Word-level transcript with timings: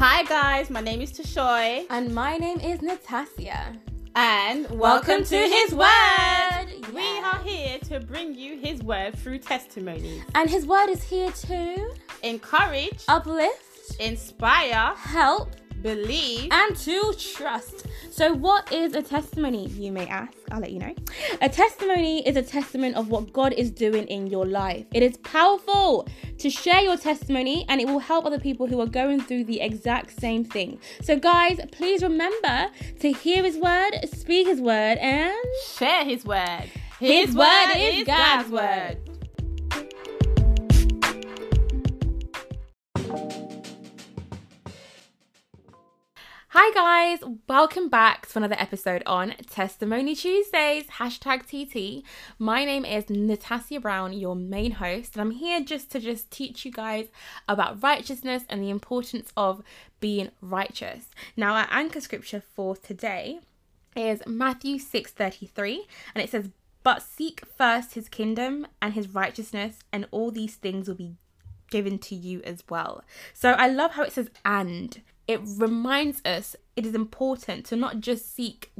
Hi 0.00 0.22
guys, 0.22 0.70
my 0.70 0.80
name 0.80 1.02
is 1.02 1.12
Tashoy. 1.12 1.84
And 1.90 2.14
my 2.14 2.38
name 2.38 2.58
is 2.58 2.80
Natasha. 2.80 3.76
And 4.16 4.62
welcome, 4.70 4.78
welcome 4.78 5.24
to, 5.24 5.36
His 5.36 5.74
Word. 5.74 5.84
word. 5.84 6.94
We 6.94 7.18
are 7.18 7.38
here 7.44 7.78
to 7.80 8.00
bring 8.00 8.34
you 8.34 8.58
His 8.58 8.82
Word 8.82 9.14
through 9.18 9.40
testimonies. 9.40 10.22
And 10.34 10.48
His 10.48 10.64
Word 10.66 10.88
is 10.88 11.02
here 11.02 11.30
to 11.30 11.94
encourage, 12.22 13.04
uplift, 13.08 14.00
inspire, 14.00 14.94
help, 14.96 15.50
believe, 15.82 16.48
and 16.50 16.76
to 16.76 17.14
trust. 17.18 17.86
So, 18.10 18.32
what 18.32 18.70
is 18.72 18.94
a 18.94 19.02
testimony, 19.02 19.68
you 19.68 19.92
may 19.92 20.06
ask? 20.06 20.32
I'll 20.50 20.60
let 20.60 20.72
you 20.72 20.80
know. 20.80 20.94
A 21.40 21.48
testimony 21.48 22.26
is 22.26 22.36
a 22.36 22.42
testament 22.42 22.96
of 22.96 23.08
what 23.08 23.32
God 23.32 23.52
is 23.52 23.70
doing 23.70 24.06
in 24.08 24.26
your 24.26 24.46
life. 24.46 24.86
It 24.92 25.02
is 25.02 25.16
powerful 25.18 26.08
to 26.38 26.50
share 26.50 26.80
your 26.80 26.96
testimony 26.96 27.64
and 27.68 27.80
it 27.80 27.86
will 27.86 27.98
help 27.98 28.26
other 28.26 28.40
people 28.40 28.66
who 28.66 28.80
are 28.80 28.86
going 28.86 29.20
through 29.20 29.44
the 29.44 29.60
exact 29.60 30.20
same 30.20 30.44
thing. 30.44 30.78
So, 31.02 31.16
guys, 31.18 31.60
please 31.72 32.02
remember 32.02 32.68
to 33.00 33.12
hear 33.12 33.42
His 33.44 33.56
word, 33.56 33.92
speak 34.12 34.46
His 34.46 34.60
word, 34.60 34.98
and 34.98 35.34
share 35.76 36.04
His 36.04 36.24
word. 36.24 36.70
His, 36.98 37.28
his 37.28 37.34
word, 37.34 37.66
word 37.68 37.76
is 37.76 38.04
God's 38.04 38.50
word. 38.50 38.98
Hi 46.52 46.72
guys, 46.74 47.20
welcome 47.48 47.88
back 47.88 48.26
to 48.26 48.38
another 48.38 48.56
episode 48.58 49.04
on 49.06 49.36
Testimony 49.48 50.16
Tuesdays, 50.16 50.88
hashtag 50.98 51.46
TT. 51.46 52.04
My 52.40 52.64
name 52.64 52.84
is 52.84 53.08
Natasha 53.08 53.78
Brown, 53.78 54.12
your 54.12 54.34
main 54.34 54.72
host, 54.72 55.14
and 55.14 55.20
I'm 55.20 55.30
here 55.30 55.60
just 55.60 55.92
to 55.92 56.00
just 56.00 56.32
teach 56.32 56.64
you 56.64 56.72
guys 56.72 57.06
about 57.48 57.80
righteousness 57.80 58.42
and 58.48 58.60
the 58.60 58.70
importance 58.70 59.32
of 59.36 59.62
being 60.00 60.32
righteous. 60.40 61.10
Now, 61.36 61.54
our 61.54 61.68
anchor 61.70 62.00
scripture 62.00 62.42
for 62.56 62.74
today 62.74 63.38
is 63.94 64.20
Matthew 64.26 64.80
6:33, 64.80 65.86
and 66.16 66.24
it 66.24 66.30
says, 66.30 66.48
"But 66.82 67.00
seek 67.00 67.44
first 67.46 67.94
his 67.94 68.08
kingdom 68.08 68.66
and 68.82 68.94
his 68.94 69.14
righteousness, 69.14 69.78
and 69.92 70.08
all 70.10 70.32
these 70.32 70.56
things 70.56 70.88
will 70.88 70.96
be 70.96 71.14
given 71.70 72.00
to 72.00 72.16
you 72.16 72.42
as 72.42 72.64
well." 72.68 73.04
So 73.34 73.52
I 73.52 73.68
love 73.68 73.92
how 73.92 74.02
it 74.02 74.12
says 74.12 74.30
and 74.44 75.00
it 75.30 75.40
reminds 75.44 76.20
us 76.24 76.56
it 76.74 76.84
is 76.84 76.92
important 76.92 77.64
to 77.66 77.76
not 77.76 78.00
just 78.00 78.34
seek 78.34 78.72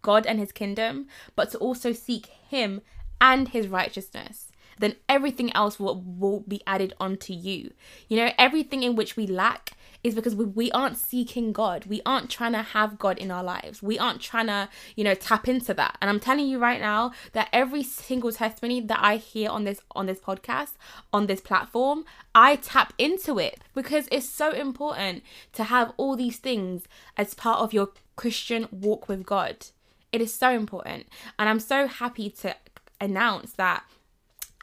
God 0.00 0.24
and 0.24 0.38
his 0.38 0.52
kingdom, 0.52 1.06
but 1.36 1.50
to 1.50 1.58
also 1.58 1.92
seek 1.92 2.28
him 2.48 2.80
and 3.20 3.48
his 3.48 3.68
righteousness. 3.68 4.50
Then 4.78 4.96
everything 5.08 5.52
else 5.54 5.78
will, 5.78 6.00
will 6.00 6.40
be 6.40 6.62
added 6.66 6.94
onto 7.00 7.32
you. 7.32 7.72
You 8.08 8.18
know, 8.18 8.32
everything 8.38 8.82
in 8.82 8.96
which 8.96 9.16
we 9.16 9.26
lack 9.26 9.76
is 10.04 10.14
because 10.14 10.34
we, 10.34 10.44
we 10.44 10.70
aren't 10.70 10.96
seeking 10.96 11.52
God. 11.52 11.86
We 11.86 12.00
aren't 12.06 12.30
trying 12.30 12.52
to 12.52 12.62
have 12.62 12.98
God 12.98 13.18
in 13.18 13.30
our 13.30 13.42
lives. 13.42 13.82
We 13.82 13.98
aren't 13.98 14.20
trying 14.20 14.46
to, 14.46 14.68
you 14.94 15.04
know, 15.04 15.14
tap 15.14 15.48
into 15.48 15.74
that. 15.74 15.96
And 16.00 16.08
I'm 16.08 16.20
telling 16.20 16.46
you 16.46 16.58
right 16.58 16.80
now 16.80 17.12
that 17.32 17.48
every 17.52 17.82
single 17.82 18.32
testimony 18.32 18.80
that 18.80 19.00
I 19.02 19.16
hear 19.16 19.50
on 19.50 19.64
this 19.64 19.80
on 19.92 20.06
this 20.06 20.20
podcast, 20.20 20.72
on 21.12 21.26
this 21.26 21.40
platform, 21.40 22.04
I 22.34 22.56
tap 22.56 22.92
into 22.98 23.38
it 23.38 23.60
because 23.74 24.08
it's 24.12 24.28
so 24.28 24.52
important 24.52 25.22
to 25.54 25.64
have 25.64 25.92
all 25.96 26.16
these 26.16 26.38
things 26.38 26.86
as 27.16 27.34
part 27.34 27.60
of 27.60 27.72
your 27.72 27.90
Christian 28.16 28.68
walk 28.70 29.08
with 29.08 29.26
God. 29.26 29.66
It 30.12 30.20
is 30.20 30.32
so 30.32 30.50
important. 30.50 31.06
And 31.38 31.48
I'm 31.48 31.60
so 31.60 31.86
happy 31.86 32.30
to 32.30 32.56
announce 33.00 33.52
that 33.52 33.84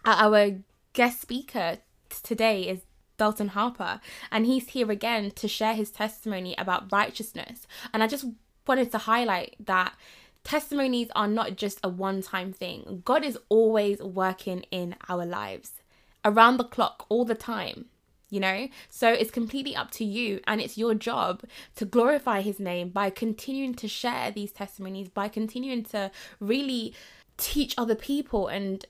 Uh, 0.05 0.15
our 0.19 0.51
guest 0.93 1.19
speaker 1.19 1.79
today 2.21 2.67
is 2.67 2.81
Dalton 3.17 3.49
Harper, 3.49 3.99
and 4.31 4.45
he's 4.45 4.69
here 4.69 4.91
again 4.91 5.31
to 5.31 5.47
share 5.47 5.73
his 5.73 5.89
testimony 5.89 6.53
about 6.59 6.91
righteousness. 6.91 7.65
And 7.91 8.03
I 8.03 8.07
just 8.07 8.25
wanted 8.67 8.91
to 8.91 8.99
highlight 8.99 9.55
that 9.65 9.95
testimonies 10.43 11.07
are 11.15 11.27
not 11.27 11.55
just 11.55 11.79
a 11.83 11.89
one 11.89 12.21
time 12.21 12.53
thing, 12.53 13.01
God 13.03 13.25
is 13.25 13.39
always 13.49 13.99
working 13.99 14.63
in 14.69 14.95
our 15.09 15.25
lives 15.25 15.71
around 16.23 16.57
the 16.57 16.65
clock, 16.65 17.07
all 17.09 17.25
the 17.25 17.35
time. 17.35 17.85
You 18.29 18.39
know, 18.41 18.67
so 18.89 19.11
it's 19.11 19.31
completely 19.31 19.75
up 19.75 19.91
to 19.91 20.03
you, 20.03 20.39
and 20.45 20.61
it's 20.61 20.77
your 20.77 20.93
job 20.93 21.43
to 21.77 21.85
glorify 21.85 22.41
his 22.41 22.59
name 22.59 22.89
by 22.89 23.09
continuing 23.09 23.75
to 23.75 23.87
share 23.87 24.29
these 24.29 24.51
testimonies, 24.51 25.09
by 25.09 25.29
continuing 25.29 25.83
to 25.85 26.11
really 26.39 26.93
teach 27.37 27.75
other 27.77 27.95
people 27.95 28.47
and 28.47 28.85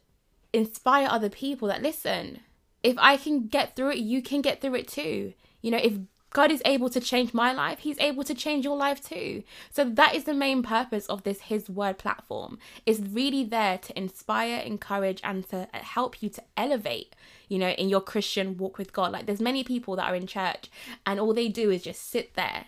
inspire 0.55 1.07
other 1.09 1.29
people 1.29 1.67
that 1.67 1.81
listen, 1.81 2.39
if 2.83 2.95
I 2.97 3.17
can 3.17 3.47
get 3.47 3.75
through 3.75 3.91
it, 3.91 3.97
you 3.97 4.21
can 4.21 4.41
get 4.41 4.61
through 4.61 4.75
it 4.75 4.87
too. 4.87 5.33
You 5.61 5.71
know, 5.71 5.79
if 5.81 5.93
God 6.31 6.51
is 6.51 6.61
able 6.65 6.89
to 6.89 6.99
change 6.99 7.33
my 7.33 7.53
life, 7.53 7.79
He's 7.79 7.99
able 7.99 8.23
to 8.25 8.33
change 8.33 8.65
your 8.65 8.75
life 8.75 9.01
too. 9.01 9.43
So 9.71 9.85
that 9.85 10.15
is 10.15 10.25
the 10.25 10.33
main 10.33 10.63
purpose 10.63 11.05
of 11.07 11.23
this 11.23 11.41
His 11.41 11.69
Word 11.69 11.97
platform. 11.97 12.59
Is 12.85 13.01
really 13.01 13.43
there 13.43 13.77
to 13.77 13.97
inspire, 13.97 14.57
encourage, 14.59 15.21
and 15.23 15.47
to 15.49 15.67
help 15.73 16.21
you 16.21 16.29
to 16.29 16.43
elevate, 16.57 17.15
you 17.47 17.57
know, 17.57 17.69
in 17.69 17.89
your 17.89 18.01
Christian 18.01 18.57
walk 18.57 18.77
with 18.77 18.93
God. 18.93 19.11
Like 19.13 19.25
there's 19.25 19.41
many 19.41 19.63
people 19.63 19.95
that 19.95 20.09
are 20.09 20.15
in 20.15 20.27
church 20.27 20.69
and 21.05 21.19
all 21.19 21.33
they 21.33 21.47
do 21.47 21.71
is 21.71 21.83
just 21.83 22.09
sit 22.09 22.35
there 22.35 22.65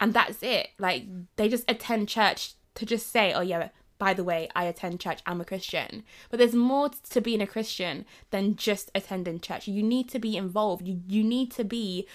and 0.00 0.14
that's 0.14 0.42
it. 0.42 0.68
Like 0.78 1.04
they 1.36 1.48
just 1.48 1.64
attend 1.68 2.08
church 2.08 2.52
to 2.74 2.86
just 2.86 3.10
say, 3.10 3.32
oh 3.32 3.40
yeah, 3.40 3.68
by 3.98 4.14
the 4.14 4.24
way, 4.24 4.48
I 4.54 4.64
attend 4.64 5.00
church, 5.00 5.20
I'm 5.26 5.40
a 5.40 5.44
Christian. 5.44 6.04
But 6.30 6.38
there's 6.38 6.54
more 6.54 6.90
to 7.10 7.20
being 7.20 7.42
a 7.42 7.46
Christian 7.46 8.04
than 8.30 8.56
just 8.56 8.90
attending 8.94 9.40
church. 9.40 9.66
You 9.68 9.82
need 9.82 10.08
to 10.10 10.18
be 10.18 10.36
involved. 10.36 10.86
You, 10.86 11.00
you 11.08 11.24
need 11.24 11.50
to 11.52 11.64
be 11.64 12.06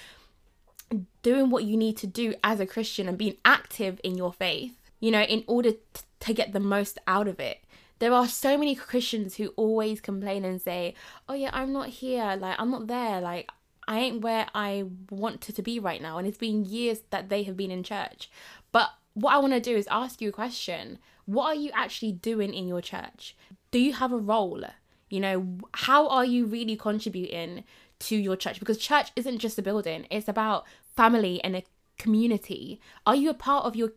doing 1.21 1.49
what 1.49 1.63
you 1.63 1.75
need 1.75 1.97
to 1.97 2.07
do 2.07 2.35
as 2.43 2.59
a 2.59 2.65
Christian 2.65 3.07
and 3.07 3.17
being 3.17 3.37
active 3.43 3.99
in 4.03 4.15
your 4.15 4.31
faith, 4.31 4.77
you 4.99 5.11
know, 5.11 5.23
in 5.23 5.43
order 5.47 5.71
t- 5.71 5.79
to 6.21 6.33
get 6.33 6.53
the 6.53 6.59
most 6.59 6.97
out 7.07 7.27
of 7.27 7.39
it. 7.39 7.63
There 7.99 8.13
are 8.13 8.27
so 8.27 8.57
many 8.57 8.75
Christians 8.75 9.35
who 9.35 9.49
always 9.55 10.01
complain 10.01 10.43
and 10.45 10.61
say, 10.61 10.93
Oh, 11.27 11.33
yeah, 11.33 11.51
I'm 11.53 11.71
not 11.71 11.89
here. 11.89 12.35
Like, 12.39 12.59
I'm 12.59 12.71
not 12.71 12.87
there. 12.87 13.21
Like, 13.21 13.49
I 13.87 13.99
ain't 13.99 14.21
where 14.21 14.47
I 14.53 14.85
wanted 15.09 15.55
to 15.55 15.61
be 15.61 15.79
right 15.79 16.01
now. 16.01 16.17
And 16.17 16.27
it's 16.27 16.37
been 16.37 16.65
years 16.65 17.01
that 17.09 17.29
they 17.29 17.43
have 17.43 17.57
been 17.57 17.71
in 17.71 17.83
church. 17.83 18.29
But 18.71 18.89
what 19.13 19.33
I 19.33 19.37
want 19.37 19.53
to 19.53 19.59
do 19.59 19.75
is 19.75 19.87
ask 19.91 20.21
you 20.21 20.29
a 20.29 20.33
question 20.33 20.99
what 21.25 21.45
are 21.45 21.55
you 21.55 21.71
actually 21.73 22.11
doing 22.11 22.53
in 22.53 22.67
your 22.67 22.81
church? 22.81 23.35
Do 23.71 23.79
you 23.79 23.93
have 23.93 24.11
a 24.11 24.17
role? 24.17 24.63
You 25.09 25.19
know, 25.19 25.57
how 25.73 26.07
are 26.07 26.25
you 26.25 26.45
really 26.45 26.75
contributing 26.75 27.63
to 27.99 28.15
your 28.15 28.35
church? 28.35 28.59
Because 28.59 28.77
church 28.77 29.11
isn't 29.15 29.39
just 29.39 29.57
a 29.57 29.61
building, 29.61 30.07
it's 30.09 30.27
about 30.27 30.65
family 30.95 31.43
and 31.43 31.55
a 31.55 31.63
community. 31.97 32.79
Are 33.05 33.15
you 33.15 33.29
a 33.29 33.35
part 33.35 33.65
of 33.65 33.75
your 33.75 33.93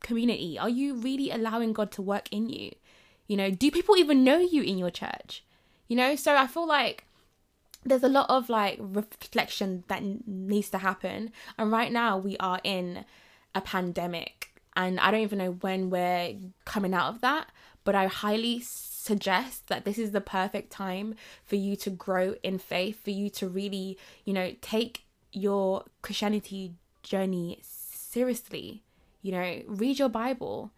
community? 0.00 0.58
Are 0.58 0.68
you 0.68 0.94
really 0.94 1.30
allowing 1.30 1.72
God 1.72 1.90
to 1.92 2.02
work 2.02 2.28
in 2.30 2.48
you? 2.48 2.72
You 3.26 3.36
know, 3.36 3.50
do 3.50 3.70
people 3.70 3.96
even 3.96 4.24
know 4.24 4.38
you 4.38 4.62
in 4.62 4.78
your 4.78 4.90
church? 4.90 5.44
You 5.88 5.96
know, 5.96 6.16
so 6.16 6.36
I 6.36 6.46
feel 6.46 6.66
like 6.66 7.04
there's 7.84 8.02
a 8.02 8.08
lot 8.08 8.28
of 8.28 8.48
like 8.48 8.78
reflection 8.80 9.84
that 9.88 10.02
needs 10.26 10.70
to 10.70 10.78
happen. 10.78 11.32
And 11.58 11.70
right 11.70 11.92
now 11.92 12.18
we 12.18 12.36
are 12.38 12.60
in 12.64 13.04
a 13.54 13.60
pandemic 13.60 14.53
and 14.76 14.98
I 15.00 15.10
don't 15.10 15.20
even 15.20 15.38
know 15.38 15.52
when 15.52 15.90
we're 15.90 16.34
coming 16.64 16.94
out 16.94 17.14
of 17.14 17.20
that, 17.20 17.48
but 17.84 17.94
I 17.94 18.06
highly 18.06 18.60
suggest 18.60 19.68
that 19.68 19.84
this 19.84 19.98
is 19.98 20.10
the 20.10 20.20
perfect 20.20 20.70
time 20.70 21.14
for 21.44 21.56
you 21.56 21.76
to 21.76 21.90
grow 21.90 22.34
in 22.42 22.58
faith, 22.58 23.02
for 23.04 23.10
you 23.10 23.30
to 23.30 23.48
really, 23.48 23.98
you 24.24 24.32
know, 24.32 24.54
take 24.60 25.04
your 25.32 25.84
Christianity 26.02 26.72
journey 27.02 27.60
seriously. 27.62 28.82
You 29.22 29.32
know, 29.32 29.62
read 29.66 29.98
your 29.98 30.08
Bible. 30.08 30.72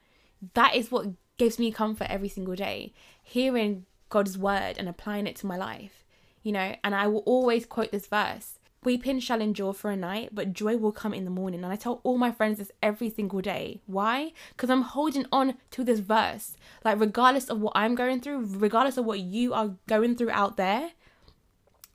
That 0.54 0.74
is 0.74 0.90
what 0.90 1.06
gives 1.38 1.58
me 1.58 1.70
comfort 1.70 2.08
every 2.10 2.28
single 2.28 2.54
day. 2.54 2.92
Hearing 3.22 3.86
God's 4.08 4.36
word 4.36 4.76
and 4.78 4.88
applying 4.88 5.26
it 5.26 5.36
to 5.36 5.46
my 5.46 5.56
life. 5.56 6.04
You 6.42 6.52
know, 6.52 6.76
and 6.84 6.94
I 6.94 7.06
will 7.06 7.20
always 7.20 7.66
quote 7.66 7.92
this 7.92 8.06
verse 8.06 8.55
Weeping 8.86 9.18
shall 9.18 9.41
endure 9.41 9.74
for 9.74 9.91
a 9.91 9.97
night, 9.97 10.28
but 10.33 10.53
joy 10.53 10.77
will 10.77 10.92
come 10.92 11.12
in 11.12 11.24
the 11.24 11.30
morning. 11.30 11.65
And 11.65 11.72
I 11.72 11.74
tell 11.74 12.00
all 12.04 12.18
my 12.18 12.30
friends 12.30 12.59
this 12.59 12.71
every 12.80 13.10
single 13.10 13.41
day. 13.41 13.80
Why? 13.86 14.33
Because 14.50 14.71
I'm 14.71 14.83
holding 14.83 15.27
on 15.33 15.54
to 15.72 15.83
this 15.83 15.98
verse. 15.98 16.56
Like, 16.84 17.00
regardless 17.00 17.50
of 17.50 17.59
what 17.59 17.72
I'm 17.74 17.97
going 17.97 18.21
through, 18.21 18.47
regardless 18.47 18.97
of 18.97 19.04
what 19.04 19.18
you 19.18 19.53
are 19.54 19.74
going 19.88 20.15
through 20.15 20.30
out 20.30 20.56
there, 20.56 20.92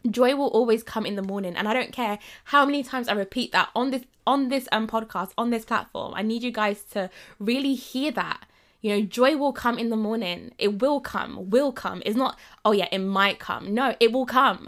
joy 0.09 0.35
will 0.35 0.49
always 0.49 0.83
come 0.83 1.05
in 1.05 1.15
the 1.15 1.21
morning 1.21 1.55
and 1.55 1.67
i 1.67 1.73
don't 1.75 1.91
care 1.91 2.17
how 2.45 2.65
many 2.65 2.81
times 2.81 3.07
i 3.07 3.13
repeat 3.13 3.51
that 3.51 3.69
on 3.75 3.91
this 3.91 4.01
on 4.25 4.49
this 4.49 4.67
um 4.71 4.87
podcast 4.87 5.29
on 5.37 5.51
this 5.51 5.63
platform 5.63 6.11
i 6.15 6.23
need 6.23 6.41
you 6.41 6.49
guys 6.49 6.81
to 6.81 7.07
really 7.37 7.75
hear 7.75 8.11
that 8.11 8.47
you 8.81 8.89
know 8.89 9.05
joy 9.05 9.37
will 9.37 9.53
come 9.53 9.77
in 9.77 9.91
the 9.91 9.95
morning 9.95 10.51
it 10.57 10.79
will 10.81 10.99
come 10.99 11.51
will 11.51 11.71
come 11.71 12.01
it's 12.03 12.17
not 12.17 12.35
oh 12.65 12.71
yeah 12.71 12.87
it 12.91 12.97
might 12.97 13.37
come 13.37 13.75
no 13.75 13.95
it 13.99 14.11
will 14.11 14.25
come 14.25 14.67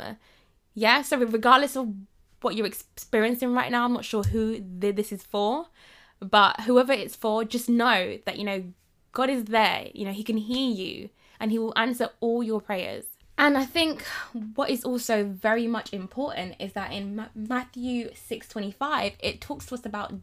yeah 0.76 1.02
so 1.02 1.18
regardless 1.18 1.76
of 1.76 1.92
what 2.44 2.56
you're 2.56 2.68
experiencing 2.68 3.54
right 3.54 3.72
now. 3.72 3.86
I'm 3.86 3.94
not 3.94 4.06
sure 4.06 4.24
who 4.24 4.64
this 4.64 5.12
is 5.12 5.24
for, 5.24 5.68
but 6.20 6.62
whoever 6.62 6.94
it's 6.94 7.16
for, 7.16 7.44
just 7.44 7.70
know 7.70 8.20
that, 8.26 8.38
you 8.38 8.44
know, 8.44 8.64
God 9.12 9.30
is 9.30 9.46
there. 9.46 9.88
You 9.94 10.06
know, 10.06 10.12
He 10.12 10.24
can 10.24 10.38
hear 10.38 10.72
you 10.72 11.10
and 11.40 11.52
He 11.52 11.60
will 11.60 11.74
answer 11.76 12.10
all 12.20 12.44
your 12.44 12.62
prayers. 12.62 13.06
And 13.38 13.58
I 13.58 13.66
think 13.66 14.04
what 14.56 14.70
is 14.70 14.84
also 14.84 15.24
very 15.24 15.68
much 15.68 15.92
important 15.92 16.56
is 16.60 16.74
that 16.74 16.92
in 16.92 17.28
Matthew 17.34 18.12
6:25 18.14 19.14
it 19.20 19.42
talks 19.42 19.66
to 19.68 19.76
us 19.76 19.86
about 19.86 20.14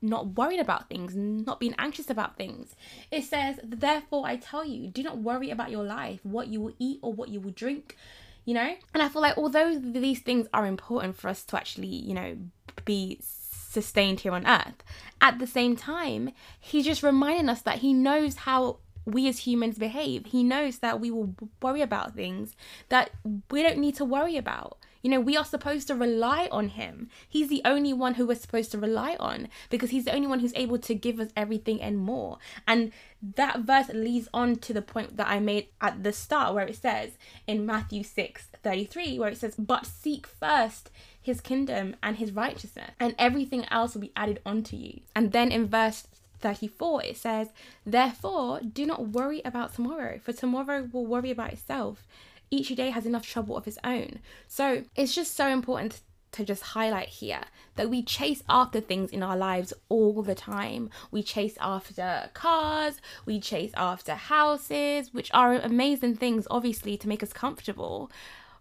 not 0.00 0.36
worrying 0.36 0.60
about 0.60 0.88
things, 0.88 1.16
not 1.16 1.58
being 1.58 1.74
anxious 1.78 2.10
about 2.10 2.36
things. 2.36 2.76
It 3.10 3.24
says, 3.24 3.58
"Therefore 3.64 4.26
I 4.26 4.36
tell 4.36 4.64
you, 4.64 4.88
do 4.88 5.02
not 5.02 5.18
worry 5.18 5.50
about 5.50 5.70
your 5.70 5.82
life, 5.82 6.20
what 6.22 6.48
you 6.48 6.60
will 6.60 6.74
eat 6.78 7.00
or 7.02 7.12
what 7.12 7.30
you 7.30 7.40
will 7.40 7.50
drink." 7.50 7.96
You 8.44 8.54
know? 8.54 8.74
And 8.92 9.02
I 9.02 9.08
feel 9.08 9.22
like 9.22 9.38
although 9.38 9.78
these 9.78 10.20
things 10.20 10.46
are 10.52 10.66
important 10.66 11.16
for 11.16 11.28
us 11.28 11.44
to 11.44 11.56
actually, 11.56 11.88
you 11.88 12.14
know, 12.14 12.36
be 12.84 13.18
sustained 13.22 14.20
here 14.20 14.32
on 14.32 14.46
earth, 14.46 14.82
at 15.20 15.38
the 15.38 15.46
same 15.46 15.76
time, 15.76 16.30
he's 16.60 16.84
just 16.84 17.02
reminding 17.02 17.48
us 17.48 17.62
that 17.62 17.78
he 17.78 17.92
knows 17.92 18.36
how 18.36 18.78
we 19.06 19.28
as 19.28 19.40
humans 19.40 19.78
behave. 19.78 20.26
He 20.26 20.42
knows 20.42 20.78
that 20.78 21.00
we 21.00 21.10
will 21.10 21.34
worry 21.60 21.82
about 21.82 22.14
things 22.14 22.54
that 22.88 23.10
we 23.50 23.62
don't 23.62 23.78
need 23.78 23.96
to 23.96 24.04
worry 24.04 24.36
about. 24.36 24.78
You 25.04 25.10
know, 25.10 25.20
we 25.20 25.36
are 25.36 25.44
supposed 25.44 25.86
to 25.88 25.94
rely 25.94 26.48
on 26.50 26.68
him. 26.68 27.10
He's 27.28 27.48
the 27.48 27.60
only 27.66 27.92
one 27.92 28.14
who 28.14 28.26
we're 28.26 28.36
supposed 28.36 28.70
to 28.72 28.78
rely 28.78 29.16
on 29.20 29.48
because 29.68 29.90
he's 29.90 30.06
the 30.06 30.14
only 30.14 30.26
one 30.26 30.40
who's 30.40 30.54
able 30.56 30.78
to 30.78 30.94
give 30.94 31.20
us 31.20 31.28
everything 31.36 31.82
and 31.82 31.98
more. 31.98 32.38
And 32.66 32.90
that 33.36 33.60
verse 33.60 33.90
leads 33.90 34.30
on 34.32 34.56
to 34.56 34.72
the 34.72 34.80
point 34.80 35.18
that 35.18 35.28
I 35.28 35.40
made 35.40 35.68
at 35.82 36.02
the 36.02 36.12
start 36.12 36.54
where 36.54 36.66
it 36.66 36.76
says 36.76 37.18
in 37.46 37.66
Matthew 37.66 38.02
6 38.02 38.48
33, 38.62 39.18
where 39.18 39.28
it 39.28 39.36
says, 39.36 39.56
But 39.56 39.84
seek 39.84 40.26
first 40.26 40.90
his 41.20 41.42
kingdom 41.42 41.96
and 42.02 42.16
his 42.16 42.32
righteousness, 42.32 42.92
and 42.98 43.14
everything 43.18 43.66
else 43.70 43.92
will 43.92 44.00
be 44.00 44.12
added 44.16 44.40
onto 44.46 44.74
you. 44.74 45.02
And 45.14 45.32
then 45.32 45.52
in 45.52 45.66
verse 45.68 46.06
34, 46.40 47.04
it 47.04 47.16
says, 47.18 47.48
Therefore, 47.84 48.60
do 48.60 48.86
not 48.86 49.08
worry 49.08 49.42
about 49.44 49.74
tomorrow, 49.74 50.18
for 50.18 50.32
tomorrow 50.32 50.88
will 50.90 51.04
worry 51.04 51.30
about 51.30 51.52
itself. 51.52 52.06
Each 52.54 52.68
day 52.68 52.90
has 52.90 53.04
enough 53.04 53.26
trouble 53.26 53.56
of 53.56 53.66
its 53.66 53.78
own. 53.82 54.20
So 54.46 54.84
it's 54.94 55.12
just 55.12 55.34
so 55.34 55.48
important 55.48 56.02
to 56.30 56.44
just 56.44 56.62
highlight 56.62 57.08
here 57.08 57.40
that 57.74 57.90
we 57.90 58.00
chase 58.00 58.44
after 58.48 58.80
things 58.80 59.10
in 59.10 59.24
our 59.24 59.36
lives 59.36 59.72
all 59.88 60.22
the 60.22 60.36
time. 60.36 60.88
We 61.10 61.24
chase 61.24 61.56
after 61.60 62.30
cars, 62.32 63.00
we 63.26 63.40
chase 63.40 63.72
after 63.76 64.14
houses, 64.14 65.12
which 65.12 65.30
are 65.34 65.54
amazing 65.54 66.14
things, 66.16 66.46
obviously, 66.48 66.96
to 66.98 67.08
make 67.08 67.24
us 67.24 67.32
comfortable. 67.32 68.08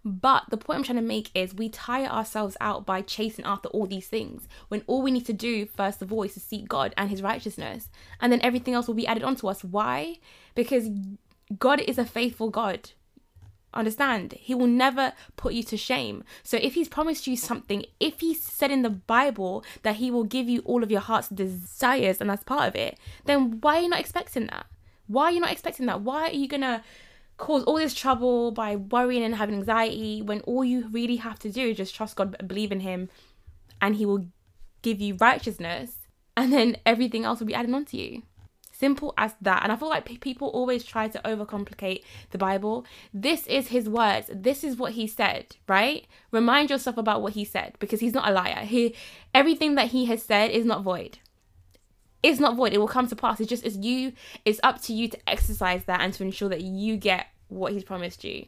But 0.03 0.45
the 0.49 0.57
point 0.57 0.77
I'm 0.77 0.83
trying 0.83 0.97
to 0.97 1.03
make 1.03 1.29
is 1.35 1.53
we 1.53 1.69
tire 1.69 2.07
ourselves 2.07 2.57
out 2.59 2.85
by 2.85 3.01
chasing 3.01 3.45
after 3.45 3.69
all 3.69 3.85
these 3.85 4.07
things 4.07 4.47
when 4.69 4.83
all 4.87 5.03
we 5.03 5.11
need 5.11 5.27
to 5.27 5.33
do, 5.33 5.67
first 5.67 6.01
of 6.01 6.11
all, 6.11 6.23
is 6.23 6.33
to 6.33 6.39
seek 6.39 6.67
God 6.67 6.95
and 6.97 7.11
His 7.11 7.21
righteousness. 7.21 7.89
And 8.19 8.31
then 8.31 8.41
everything 8.41 8.73
else 8.73 8.87
will 8.87 8.95
be 8.95 9.07
added 9.07 9.23
onto 9.23 9.47
us. 9.47 9.63
Why? 9.63 10.17
Because 10.55 10.89
God 11.59 11.79
is 11.79 11.97
a 11.99 12.05
faithful 12.05 12.49
God. 12.49 12.89
Understand? 13.73 14.33
He 14.33 14.53
will 14.53 14.67
never 14.67 15.13
put 15.35 15.53
you 15.53 15.63
to 15.63 15.77
shame. 15.77 16.23
So 16.43 16.57
if 16.61 16.75
He's 16.75 16.87
promised 16.87 17.27
you 17.27 17.35
something, 17.35 17.85
if 17.99 18.19
He 18.19 18.33
said 18.33 18.71
in 18.71 18.81
the 18.81 18.89
Bible 18.89 19.63
that 19.81 19.95
He 19.97 20.11
will 20.11 20.23
give 20.23 20.47
you 20.47 20.61
all 20.65 20.83
of 20.83 20.91
your 20.91 21.01
heart's 21.01 21.29
desires 21.29 22.21
and 22.21 22.29
that's 22.29 22.43
part 22.43 22.67
of 22.67 22.75
it, 22.75 22.99
then 23.25 23.59
why 23.61 23.77
are 23.77 23.81
you 23.81 23.89
not 23.89 23.99
expecting 23.99 24.47
that? 24.47 24.65
Why 25.07 25.25
are 25.25 25.31
you 25.31 25.39
not 25.39 25.51
expecting 25.51 25.85
that? 25.87 26.01
Why 26.01 26.29
are 26.29 26.33
you 26.33 26.47
gonna 26.47 26.83
cause 27.37 27.63
all 27.63 27.77
this 27.77 27.93
trouble 27.93 28.51
by 28.51 28.75
worrying 28.75 29.23
and 29.23 29.35
having 29.35 29.55
anxiety 29.55 30.21
when 30.21 30.41
all 30.41 30.63
you 30.63 30.87
really 30.89 31.17
have 31.17 31.39
to 31.39 31.51
do 31.51 31.69
is 31.69 31.77
just 31.77 31.95
trust 31.95 32.15
God, 32.15 32.35
believe 32.47 32.71
in 32.71 32.81
Him, 32.81 33.09
and 33.81 33.95
He 33.95 34.05
will 34.05 34.27
give 34.81 35.01
you 35.01 35.15
righteousness, 35.15 36.07
and 36.37 36.53
then 36.53 36.77
everything 36.85 37.25
else 37.25 37.39
will 37.39 37.47
be 37.47 37.55
added 37.55 37.73
onto 37.73 37.97
you. 37.97 38.23
Simple 38.83 39.13
as 39.17 39.33
that. 39.39 39.63
And 39.63 39.71
I 39.71 39.77
feel 39.77 39.87
like 39.87 40.03
p- 40.03 40.17
people 40.17 40.49
always 40.49 40.83
try 40.83 41.07
to 41.07 41.19
overcomplicate 41.19 42.03
the 42.31 42.37
Bible. 42.37 42.85
This 43.13 43.47
is 43.47 43.69
His 43.69 43.87
words. 43.87 44.29
This 44.29 44.61
is 44.61 44.75
what 44.75 44.91
He 44.91 45.07
said, 45.07 45.55
right? 45.69 46.05
Remind 46.31 46.69
yourself 46.69 46.97
about 46.97 47.21
what 47.21 47.31
He 47.31 47.45
said 47.45 47.77
because 47.79 48.01
He's 48.01 48.13
not 48.13 48.27
a 48.27 48.33
liar. 48.33 48.65
He, 48.65 48.93
everything 49.33 49.75
that 49.75 49.91
He 49.91 50.03
has 50.07 50.21
said 50.21 50.51
is 50.51 50.65
not 50.65 50.83
void 50.83 51.19
it's 52.23 52.39
not 52.39 52.55
void. 52.55 52.73
It 52.73 52.77
will 52.77 52.87
come 52.87 53.07
to 53.07 53.15
pass. 53.15 53.39
It's 53.39 53.49
just 53.49 53.65
it's 53.65 53.75
you. 53.75 54.13
It's 54.45 54.59
up 54.63 54.81
to 54.83 54.93
you 54.93 55.09
to 55.09 55.29
exercise 55.29 55.83
that 55.85 55.99
and 56.01 56.13
to 56.13 56.23
ensure 56.23 56.49
that 56.49 56.61
you 56.61 56.95
get 56.95 57.27
what 57.49 57.73
he's 57.73 57.83
promised 57.83 58.23
you. 58.23 58.45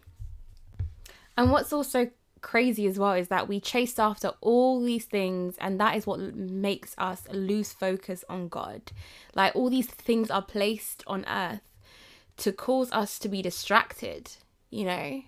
And 1.37 1.51
what's 1.51 1.73
also 1.73 2.09
crazy 2.45 2.85
as 2.85 2.99
well 2.99 3.13
is 3.13 3.29
that 3.29 3.47
we 3.47 3.59
chase 3.59 3.97
after 3.97 4.31
all 4.39 4.79
these 4.79 5.05
things 5.05 5.55
and 5.59 5.79
that 5.79 5.97
is 5.97 6.05
what 6.05 6.19
makes 6.35 6.93
us 6.99 7.23
lose 7.31 7.73
focus 7.73 8.23
on 8.29 8.47
God. 8.47 8.91
Like 9.33 9.55
all 9.55 9.71
these 9.71 9.87
things 9.87 10.29
are 10.29 10.43
placed 10.43 11.03
on 11.07 11.25
earth 11.27 11.67
to 12.37 12.51
cause 12.51 12.91
us 12.91 13.17
to 13.19 13.29
be 13.29 13.41
distracted, 13.41 14.31
you 14.69 14.85
know, 14.85 15.23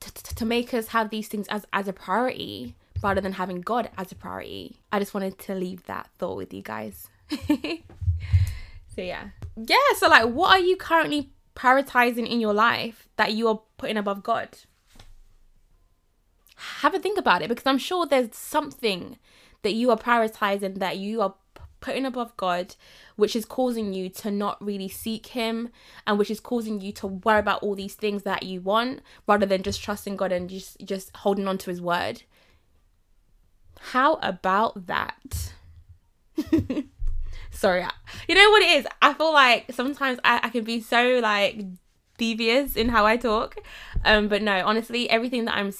to, 0.00 0.14
to, 0.14 0.34
to 0.34 0.46
make 0.46 0.72
us 0.72 0.88
have 0.88 1.10
these 1.10 1.28
things 1.28 1.46
as, 1.48 1.66
as 1.74 1.88
a 1.88 1.92
priority 1.92 2.74
rather 3.02 3.20
than 3.20 3.34
having 3.34 3.60
God 3.60 3.90
as 3.98 4.10
a 4.10 4.14
priority. 4.14 4.80
I 4.90 4.98
just 4.98 5.12
wanted 5.12 5.38
to 5.40 5.54
leave 5.54 5.84
that 5.84 6.08
thought 6.18 6.38
with 6.38 6.54
you 6.54 6.62
guys. 6.62 7.10
so 7.28 9.02
yeah. 9.02 9.28
Yeah, 9.56 9.76
so 9.98 10.08
like 10.08 10.30
what 10.30 10.48
are 10.52 10.64
you 10.64 10.78
currently 10.78 11.32
prioritizing 11.54 12.26
in 12.26 12.40
your 12.40 12.54
life 12.54 13.10
that 13.16 13.34
you 13.34 13.46
are 13.48 13.60
putting 13.76 13.98
above 13.98 14.22
God? 14.22 14.56
Have 16.80 16.94
a 16.94 16.98
think 16.98 17.18
about 17.18 17.42
it 17.42 17.48
because 17.48 17.66
I'm 17.66 17.78
sure 17.78 18.06
there's 18.06 18.34
something 18.34 19.18
that 19.62 19.72
you 19.72 19.90
are 19.90 19.98
prioritizing 19.98 20.78
that 20.78 20.96
you 20.96 21.20
are 21.20 21.34
putting 21.80 22.06
above 22.06 22.34
God, 22.38 22.74
which 23.16 23.36
is 23.36 23.44
causing 23.44 23.92
you 23.92 24.08
to 24.08 24.30
not 24.30 24.64
really 24.64 24.88
seek 24.88 25.26
Him 25.26 25.68
and 26.06 26.18
which 26.18 26.30
is 26.30 26.40
causing 26.40 26.80
you 26.80 26.92
to 26.92 27.06
worry 27.06 27.38
about 27.38 27.62
all 27.62 27.74
these 27.74 27.94
things 27.94 28.22
that 28.22 28.44
you 28.44 28.62
want 28.62 29.00
rather 29.26 29.44
than 29.44 29.62
just 29.62 29.82
trusting 29.82 30.16
God 30.16 30.32
and 30.32 30.48
just, 30.48 30.78
just 30.82 31.14
holding 31.16 31.46
on 31.46 31.58
to 31.58 31.70
His 31.70 31.82
word. 31.82 32.22
How 33.78 34.14
about 34.14 34.86
that? 34.86 35.52
Sorry. 37.50 37.84
You 38.26 38.34
know 38.34 38.50
what 38.50 38.62
it 38.62 38.78
is? 38.78 38.86
I 39.02 39.12
feel 39.12 39.34
like 39.34 39.66
sometimes 39.72 40.18
I, 40.24 40.40
I 40.44 40.48
can 40.48 40.64
be 40.64 40.80
so 40.80 41.18
like 41.22 41.62
devious 42.16 42.76
in 42.76 42.88
how 42.88 43.04
I 43.04 43.16
talk. 43.16 43.56
Um, 44.04 44.28
but 44.28 44.42
no, 44.42 44.64
honestly, 44.64 45.10
everything 45.10 45.46
that 45.46 45.56
I'm 45.56 45.72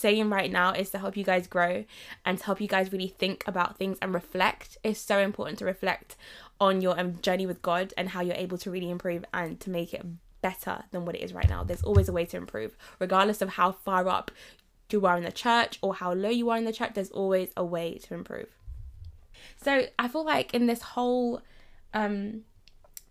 saying 0.00 0.30
right 0.30 0.50
now 0.50 0.72
is 0.72 0.90
to 0.90 0.98
help 0.98 1.16
you 1.16 1.24
guys 1.24 1.46
grow 1.46 1.84
and 2.24 2.38
to 2.38 2.44
help 2.44 2.60
you 2.60 2.68
guys 2.68 2.92
really 2.92 3.08
think 3.08 3.44
about 3.46 3.76
things 3.76 3.98
and 4.00 4.14
reflect. 4.14 4.78
It's 4.82 5.00
so 5.00 5.18
important 5.18 5.58
to 5.58 5.64
reflect 5.64 6.16
on 6.60 6.80
your 6.80 6.98
um, 6.98 7.20
journey 7.20 7.46
with 7.46 7.62
God 7.62 7.92
and 7.96 8.10
how 8.10 8.22
you're 8.22 8.34
able 8.34 8.58
to 8.58 8.70
really 8.70 8.90
improve 8.90 9.24
and 9.32 9.60
to 9.60 9.70
make 9.70 9.94
it 9.94 10.04
better 10.42 10.84
than 10.90 11.04
what 11.04 11.14
it 11.14 11.20
is 11.20 11.32
right 11.32 11.48
now. 11.48 11.62
There's 11.64 11.82
always 11.82 12.08
a 12.08 12.12
way 12.12 12.24
to 12.26 12.36
improve, 12.36 12.76
regardless 12.98 13.42
of 13.42 13.50
how 13.50 13.72
far 13.72 14.08
up 14.08 14.30
you 14.92 15.06
are 15.06 15.16
in 15.16 15.24
the 15.24 15.32
church 15.32 15.78
or 15.82 15.94
how 15.94 16.12
low 16.12 16.30
you 16.30 16.50
are 16.50 16.58
in 16.58 16.64
the 16.64 16.72
church, 16.72 16.92
there's 16.94 17.10
always 17.10 17.50
a 17.56 17.64
way 17.64 17.98
to 17.98 18.14
improve. 18.14 18.48
So 19.62 19.86
I 19.98 20.08
feel 20.08 20.24
like 20.24 20.54
in 20.54 20.66
this 20.66 20.82
whole 20.82 21.42
um, 21.94 22.42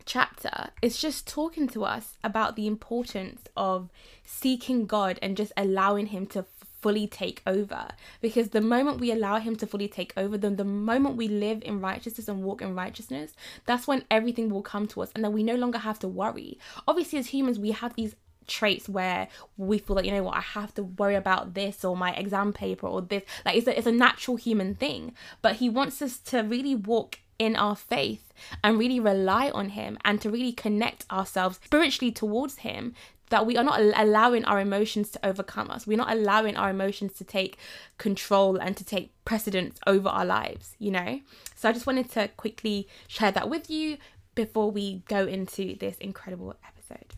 chapter, 0.06 0.70
it's 0.82 1.02
just 1.02 1.28
talking 1.28 1.68
to 1.70 1.84
us 1.86 2.18
about 2.24 2.56
the 2.56 2.68
importance 2.68 3.44
of 3.56 3.90
seeking 4.26 4.86
God 4.86 5.20
and 5.22 5.38
just 5.38 5.54
allowing 5.56 6.08
Him 6.08 6.26
to 6.28 6.44
fully 6.82 7.08
take 7.08 7.42
over. 7.46 7.88
Because 8.22 8.50
the 8.50 8.62
moment 8.62 9.00
we 9.00 9.12
allow 9.12 9.40
him 9.40 9.56
to 9.58 9.68
fully 9.68 9.88
take 9.88 10.14
over 10.18 10.38
them 10.38 10.56
the 10.56 10.64
moment 10.64 11.16
we 11.16 11.28
live 11.28 11.62
in 11.64 11.82
righteousness 11.82 12.28
and 12.28 12.44
walk 12.44 12.62
in 12.62 12.76
righteousness 12.76 13.34
that's 13.66 13.88
when 13.88 14.04
everything 14.10 14.50
will 14.50 14.62
come 14.62 14.88
to 14.88 15.02
us 15.02 15.12
and 15.16 15.24
then 15.24 15.34
we 15.34 15.44
no 15.44 15.56
longer 15.56 15.78
have 15.78 16.00
to 16.00 16.08
worry. 16.08 16.58
Obviously 16.88 17.20
as 17.20 17.28
humans 17.28 17.60
we 17.60 17.72
have 17.72 17.94
these 17.96 18.16
traits 18.48 18.90
where 18.90 19.28
we 19.58 19.78
feel 19.78 19.96
like 19.96 20.06
you 20.06 20.12
know 20.12 20.24
what 20.24 20.36
I 20.36 20.42
have 20.42 20.74
to 20.76 20.84
worry 20.84 21.16
about 21.16 21.54
this 21.54 21.86
or 21.86 21.96
my 21.96 22.14
exam 22.14 22.52
paper 22.52 22.88
or 22.88 23.02
this. 23.02 23.24
Like 23.46 23.56
it's 23.56 23.68
a, 23.68 23.78
it's 23.78 23.88
a 23.88 23.92
natural 23.92 24.38
human 24.38 24.76
thing. 24.76 25.14
But 25.42 25.58
he 25.58 25.70
wants 25.70 26.02
us 26.02 26.18
to 26.20 26.40
really 26.40 26.76
walk 26.76 27.20
in 27.38 27.56
our 27.56 27.76
faith 27.76 28.34
and 28.64 28.78
really 28.78 29.00
rely 29.00 29.50
on 29.52 29.70
him 29.70 29.98
and 30.04 30.20
to 30.22 30.30
really 30.30 30.52
connect 30.52 31.06
ourselves 31.10 31.60
spiritually 31.64 32.12
towards 32.12 32.58
him 32.58 32.94
that 33.30 33.46
we 33.46 33.58
are 33.58 33.64
not 33.64 33.80
allowing 33.80 34.44
our 34.46 34.60
emotions 34.60 35.10
to 35.12 35.26
overcome 35.26 35.70
us. 35.70 35.88
We're 35.88 35.98
not 35.98 36.12
allowing 36.12 36.56
our 36.56 36.70
emotions 36.70 37.14
to 37.14 37.24
take 37.24 37.58
control 37.98 38.58
and 38.58 38.76
to 38.78 38.84
take 38.84 39.14
precedence 39.26 39.80
over 39.88 40.10
our 40.10 40.26
lives, 40.26 40.76
you 40.80 40.92
know? 40.92 41.22
So 41.56 41.70
I 41.70 41.72
just 41.72 41.88
wanted 41.88 42.12
to 42.12 42.30
quickly 42.30 42.88
share 43.08 43.32
that 43.32 43.50
with 43.50 43.70
you 43.70 43.98
before 44.36 44.72
we 44.72 45.04
go 45.08 45.26
into 45.26 45.76
this 45.76 45.98
incredible 45.98 46.56
episode. 46.68 47.14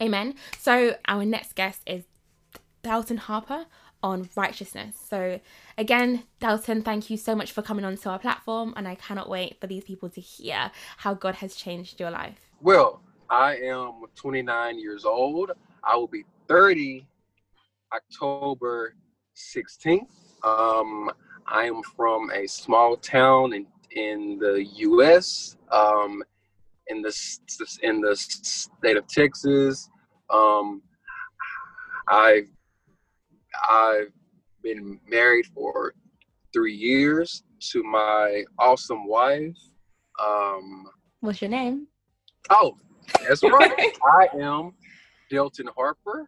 Amen. 0.00 0.34
So 0.58 0.96
our 1.08 1.24
next 1.24 1.54
guest 1.54 1.80
is 1.86 2.04
Dalton 2.82 3.16
Harper 3.16 3.66
on 4.02 4.28
righteousness. 4.36 4.94
So 5.08 5.40
again, 5.76 6.24
Dalton, 6.38 6.82
thank 6.82 7.10
you 7.10 7.16
so 7.16 7.34
much 7.34 7.50
for 7.50 7.62
coming 7.62 7.84
onto 7.84 8.08
our 8.08 8.18
platform 8.18 8.74
and 8.76 8.86
I 8.86 8.94
cannot 8.94 9.28
wait 9.28 9.58
for 9.60 9.66
these 9.66 9.84
people 9.84 10.08
to 10.10 10.20
hear 10.20 10.70
how 10.98 11.14
God 11.14 11.36
has 11.36 11.56
changed 11.56 11.98
your 11.98 12.10
life. 12.10 12.50
Well, 12.60 13.00
I 13.30 13.56
am 13.56 14.02
29 14.14 14.78
years 14.78 15.04
old. 15.04 15.50
I 15.84 15.96
will 15.96 16.08
be 16.08 16.24
30 16.48 17.06
October 17.94 18.94
16th. 19.36 20.06
Um, 20.44 21.10
I 21.46 21.64
am 21.64 21.82
from 21.82 22.30
a 22.30 22.46
small 22.46 22.96
town 22.96 23.52
in, 23.52 23.66
in 23.90 24.38
the 24.38 24.64
US. 24.64 25.56
Um, 25.70 26.22
in 26.88 27.02
the 27.02 27.12
in 27.82 28.00
the 28.00 28.16
state 28.16 28.96
of 28.96 29.06
Texas. 29.06 29.90
Um, 30.30 30.82
I've 32.08 32.48
I've 33.68 34.12
been 34.62 35.00
married 35.08 35.46
for 35.46 35.94
three 36.52 36.74
years 36.74 37.42
to 37.70 37.82
my 37.82 38.44
awesome 38.58 39.06
wife. 39.06 39.56
Um, 40.24 40.86
What's 41.20 41.40
your 41.40 41.50
name? 41.50 41.88
oh, 42.50 42.76
that's 43.26 43.42
right. 43.42 43.72
I 44.04 44.28
am 44.38 44.72
Dalton 45.30 45.68
Harper. 45.76 46.26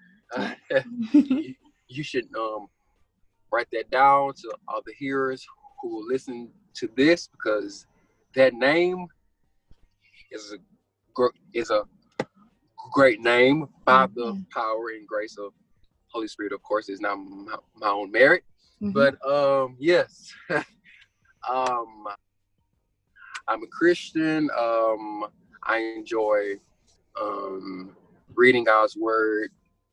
you, 1.13 1.55
you 1.89 2.03
should 2.03 2.27
um, 2.37 2.67
write 3.53 3.69
that 3.73 3.91
down 3.91 4.35
to 4.35 4.53
all 4.69 4.83
the 4.85 4.93
hearers 4.99 5.45
who 5.81 5.95
will 5.97 6.07
listen 6.07 6.51
to 6.75 6.89
this 6.97 7.29
because 7.29 7.87
that 8.35 8.55
name 8.55 9.07
is 10.31 10.53
a 10.53 10.57
gr- 11.15 11.29
is 11.55 11.71
a 11.71 11.83
great 12.93 13.21
name 13.21 13.69
by 13.85 14.07
the 14.15 14.33
Mhm. 14.33 14.51
power 14.51 14.91
and 14.91 15.07
grace 15.07 15.37
of 15.39 15.53
Holy 16.09 16.29
Spirit. 16.29 16.53
Of 16.53 16.63
course, 16.63 16.89
it's 16.89 17.01
not 17.01 17.17
my, 17.17 17.57
my 17.75 17.89
own 17.89 18.11
merit, 18.11 18.45
Mhm. 18.83 18.93
but 18.93 19.27
um, 19.27 19.77
yes, 19.79 20.33
um, 21.49 22.07
I'm 23.47 23.63
a 23.63 23.67
Christian. 23.69 24.51
Um, 24.59 25.25
I 25.65 25.79
enjoy 25.79 26.61
um, 27.21 27.97
reading 28.35 28.65
God's 28.65 28.97
word, 28.97 29.51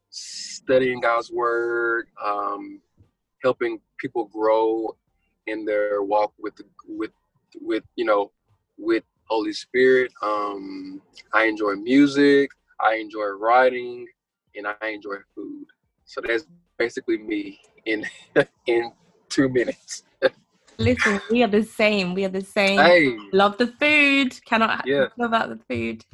studying 0.10 1.00
God's 1.02 1.32
word, 1.32 2.08
um, 2.24 2.82
helping 3.44 3.80
people 4.00 4.26
grow 4.26 4.96
in 5.48 5.66
their 5.66 6.02
walk 6.04 6.34
with 6.40 6.54
with 6.88 7.12
with 7.62 7.84
you 7.96 8.06
know 8.06 8.32
with 8.78 9.04
Holy 9.28 9.54
Spirit. 9.54 10.12
Um, 10.22 11.02
I 11.34 11.46
enjoy 11.46 11.74
music. 11.76 12.50
I 12.80 12.96
enjoy 12.96 13.28
writing, 13.40 14.06
and 14.56 14.68
I 14.68 14.88
enjoy 14.90 15.16
food. 15.34 15.66
So 16.06 16.22
that's 16.22 16.46
basically 16.78 17.18
me 17.18 17.60
in 17.86 18.06
in 18.68 18.92
two 19.30 19.50
minutes. 19.50 20.04
Listen, 20.78 21.22
we 21.30 21.42
are 21.42 21.48
the 21.48 21.64
same. 21.64 22.14
We 22.14 22.26
are 22.26 22.30
the 22.30 22.44
same. 22.44 22.80
Hey, 22.80 23.18
Love 23.32 23.58
the 23.58 23.68
food. 23.68 24.38
Cannot 24.46 24.86
Yeah. 24.86 25.08
love 25.18 25.32
about 25.32 25.50
the 25.50 25.60
food. 25.70 26.06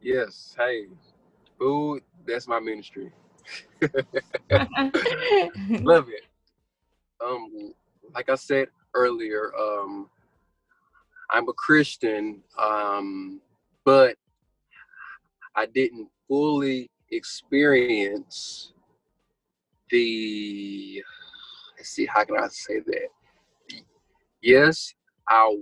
Yes, 0.00 0.54
hey, 0.58 0.86
food. 1.58 2.02
That's 2.26 2.46
my 2.48 2.60
ministry. 2.60 3.12
Love 5.80 6.08
it. 6.08 6.24
Um, 7.24 7.74
like 8.14 8.28
I 8.28 8.34
said 8.34 8.68
earlier, 8.94 9.52
um, 9.58 10.08
I'm 11.30 11.48
a 11.48 11.52
Christian, 11.52 12.42
um, 12.58 13.40
but 13.84 14.16
I 15.56 15.66
didn't 15.66 16.08
fully 16.26 16.90
experience 17.10 18.72
the. 19.90 21.02
Let's 21.76 21.90
see, 21.90 22.06
how 22.06 22.24
can 22.24 22.36
I 22.38 22.48
say 22.48 22.80
that? 22.80 23.08
Yes, 24.42 24.94
I 25.28 25.56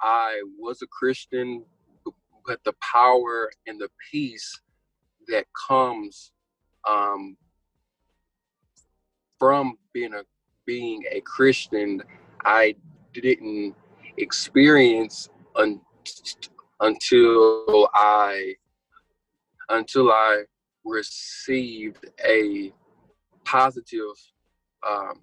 I 0.00 0.42
was 0.58 0.82
a 0.82 0.86
Christian, 0.86 1.64
but 2.48 2.64
the 2.64 2.72
power 2.80 3.50
and 3.66 3.78
the 3.78 3.90
peace 4.10 4.58
that 5.28 5.44
comes 5.68 6.32
um, 6.88 7.36
from 9.38 9.76
being 9.92 10.14
a 10.14 10.22
being 10.66 11.02
a 11.10 11.20
Christian, 11.20 12.02
I 12.44 12.74
didn't 13.12 13.74
experience 14.16 15.28
un- 15.56 15.80
until 16.80 17.90
I 17.94 18.54
until 19.68 20.10
I 20.10 20.44
received 20.86 22.06
a 22.24 22.72
positive 23.44 24.16
um, 24.88 25.20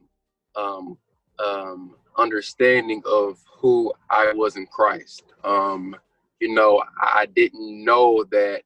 um, 0.55 0.97
um, 1.43 1.95
understanding 2.17 3.01
of 3.07 3.39
who 3.57 3.91
I 4.11 4.31
was 4.35 4.57
in 4.57 4.67
Christ. 4.67 5.23
Um, 5.43 5.95
you 6.39 6.53
know, 6.53 6.83
I 6.99 7.27
didn't 7.35 7.83
know 7.83 8.25
that 8.31 8.61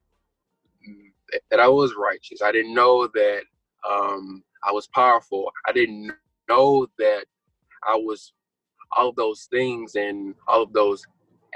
that 1.50 1.60
I 1.60 1.68
was 1.68 1.94
righteous. 1.94 2.42
I 2.42 2.52
didn't 2.52 2.74
know 2.74 3.06
that 3.06 3.42
um, 3.88 4.42
I 4.66 4.72
was 4.72 4.88
powerful. 4.88 5.50
I 5.66 5.72
didn't 5.72 6.12
know 6.48 6.86
that 6.98 7.24
I 7.86 7.94
was 7.96 8.32
all 8.96 9.10
of 9.10 9.16
those 9.16 9.46
things 9.50 9.94
and 9.94 10.34
all 10.48 10.62
of 10.62 10.72
those 10.72 11.04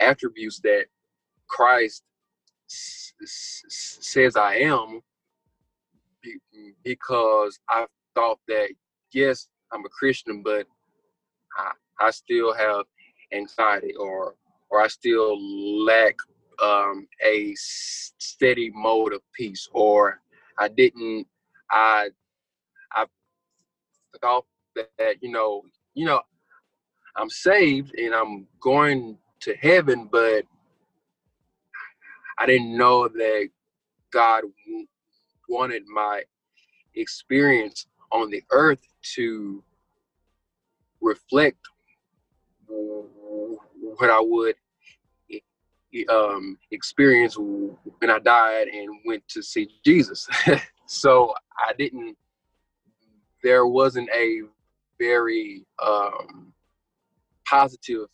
attributes 0.00 0.60
that 0.60 0.86
Christ 1.48 2.04
s- 2.70 3.12
s- 3.22 3.98
says 4.00 4.36
I 4.36 4.56
am 4.56 5.00
because 6.84 7.58
I 7.68 7.86
thought 8.14 8.38
that 8.48 8.70
yes, 9.12 9.48
I'm 9.72 9.84
a 9.84 9.88
Christian, 9.88 10.42
but 10.42 10.66
I, 11.56 11.72
I 12.00 12.10
still 12.10 12.54
have 12.54 12.86
anxiety 13.32 13.94
or 13.94 14.34
or 14.70 14.80
I 14.80 14.88
still 14.88 15.36
lack 15.84 16.16
um, 16.62 17.06
a 17.24 17.54
steady 17.56 18.70
mode 18.74 19.12
of 19.12 19.20
peace 19.32 19.68
or 19.72 20.20
I 20.58 20.68
didn't 20.68 21.26
I 21.70 22.10
I 22.92 23.06
thought 24.20 24.46
that, 24.76 25.16
you 25.20 25.30
know 25.30 25.62
you 25.94 26.06
know 26.06 26.20
I'm 27.16 27.30
saved 27.30 27.94
and 27.96 28.14
I'm 28.14 28.46
going 28.60 29.18
to 29.40 29.54
heaven, 29.56 30.08
but 30.10 30.44
I 32.38 32.46
didn't 32.46 32.76
know 32.76 33.08
that 33.08 33.48
God 34.10 34.44
wanted 35.48 35.86
my 35.86 36.22
experience 36.94 37.86
on 38.10 38.30
the 38.30 38.42
earth 38.50 38.80
to 39.14 39.62
reflect 41.00 41.58
what 43.98 44.10
I 44.10 44.20
would 44.20 44.54
e- 45.30 45.42
e- 45.92 46.06
um, 46.06 46.58
experience 46.70 47.36
when 47.38 48.10
I 48.10 48.18
died 48.18 48.68
and 48.68 48.88
went 49.06 49.26
to 49.28 49.42
see 49.42 49.68
Jesus. 49.84 50.28
so 50.86 51.32
I 51.58 51.72
didn't. 51.78 52.16
There 53.42 53.66
wasn't 53.66 54.08
a 54.14 54.40
very 54.98 55.66
um, 55.84 56.52
positive 57.46 58.08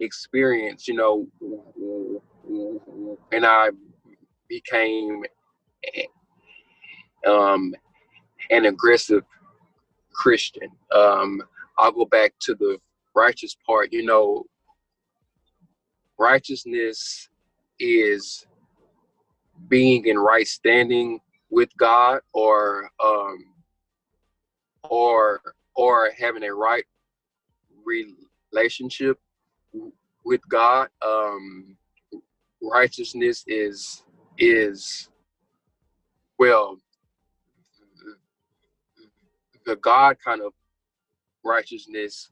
experience, 0.00 0.88
you 0.88 0.94
know, 0.94 1.26
and 3.32 3.44
I 3.44 3.68
became 4.48 5.24
um, 7.26 7.74
an 8.50 8.66
aggressive 8.66 9.24
Christian. 10.12 10.70
Um, 10.94 11.42
I'll 11.78 11.92
go 11.92 12.06
back 12.06 12.32
to 12.40 12.54
the 12.54 12.78
righteous 13.16 13.56
part. 13.66 13.92
You 13.92 14.04
know, 14.04 14.44
righteousness 16.18 17.28
is 17.80 18.46
being 19.68 20.06
in 20.06 20.18
right 20.18 20.46
standing 20.46 21.18
with 21.50 21.70
God, 21.78 22.20
or 22.32 22.90
um, 23.02 23.46
or 24.88 25.40
or 25.74 26.10
having 26.16 26.44
a 26.44 26.54
right 26.54 26.84
relationship 28.52 29.18
with 30.24 30.40
God. 30.48 30.88
Um, 31.04 31.76
righteousness 32.62 33.44
is 33.46 34.04
is 34.38 35.08
well 36.38 36.78
the 39.64 39.76
God 39.76 40.16
kind 40.24 40.42
of 40.42 40.52
righteousness 41.44 42.30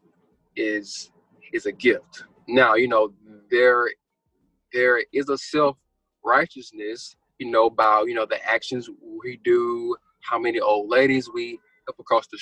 is 0.57 1.11
is 1.53 1.67
a 1.67 1.73
gift. 1.73 2.25
Now, 2.49 2.75
you 2.75 2.89
know, 2.89 3.13
there 3.51 3.89
there 4.73 5.03
is 5.13 5.29
a 5.29 5.39
self 5.39 5.77
righteousness, 6.25 7.17
you 7.39 7.51
know, 7.51 7.67
about 7.67 8.09
you 8.09 8.15
know 8.15 8.27
the 8.27 8.45
actions 8.45 8.89
we 9.23 9.41
do, 9.45 9.97
how 10.21 10.39
many 10.39 10.61
old 10.61 10.91
ladies 10.91 11.31
we 11.33 11.59
up 11.89 11.99
across 11.99 12.27
the 12.27 12.39